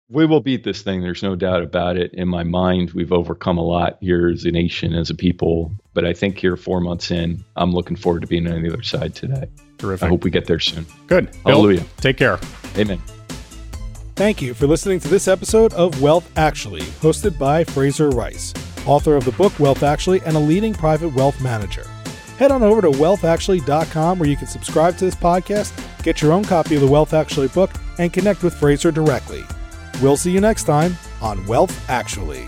We 0.10 0.26
will 0.26 0.40
beat 0.40 0.64
this 0.64 0.84
thing 0.84 1.02
there's 1.02 1.22
no 1.22 1.36
doubt 1.36 1.62
about 1.64 1.98
it. 1.98 2.14
In 2.14 2.30
my 2.30 2.44
mind 2.44 2.92
we've 2.92 3.12
overcome 3.12 3.58
a 3.58 3.62
lot 3.62 3.98
here 4.00 4.30
as 4.30 4.46
a 4.46 4.52
nation 4.52 4.94
as 4.94 5.10
a 5.10 5.16
people 5.16 5.74
but 5.94 6.06
i 6.06 6.14
think 6.14 6.38
here 6.38 6.56
four 6.56 6.80
months 6.80 7.12
in 7.12 7.44
i'm 7.58 7.74
looking 7.74 7.98
forward 7.98 8.22
to 8.22 8.28
being 8.28 8.48
on 8.48 8.62
the 8.62 8.72
other 8.72 8.84
side 8.84 9.14
today. 9.14 9.50
Terrific. 9.78 10.06
I 10.06 10.08
hope 10.08 10.24
we 10.24 10.32
get 10.32 10.46
there 10.46 10.62
soon. 10.62 10.86
Good. 11.08 11.36
Hallelujah. 11.46 11.82
Bill, 11.82 11.90
take 11.98 12.18
care. 12.18 12.40
Amen. 12.78 13.02
Thank 14.16 14.42
you 14.42 14.54
for 14.54 14.66
listening 14.66 15.02
to 15.02 15.10
this 15.10 15.28
episode 15.28 15.74
of 15.74 16.02
wealth 16.02 16.32
actually 16.38 16.84
hosted 17.02 17.38
by 17.38 17.66
Frazer 17.66 18.10
Rice 18.10 18.54
author 18.86 19.18
of 19.18 19.26
the 19.26 19.34
book 19.34 19.60
wealth 19.60 19.84
actually 19.84 20.22
and 20.22 20.38
a 20.38 20.40
leading 20.40 20.74
private 20.74 21.14
wealth 21.14 21.42
manager 21.42 21.86
head 22.38 22.52
on 22.52 22.64
over 22.64 22.82
to 22.82 22.90
wealthactually.com 22.90 24.20
where 24.20 24.30
you 24.30 24.38
can 24.38 24.48
subscribe 24.48 24.98
to 24.98 25.06
this 25.06 25.16
podcast, 25.16 25.74
get 26.04 26.22
your 26.22 26.32
own 26.32 26.44
copy 26.44 26.76
of 26.76 26.82
the 26.82 26.88
Wealth 26.88 27.14
Actually 27.14 27.48
book, 27.50 27.72
and 28.00 28.14
connect 28.14 28.44
with 28.44 28.54
Frazer 28.54 28.92
directly. 28.92 29.44
We'll 30.02 30.18
see 30.18 30.32
you 30.32 30.42
next 30.42 30.66
time. 30.66 30.96
on 31.22 31.46
Wealth 31.48 31.90
Actually. 31.90 32.48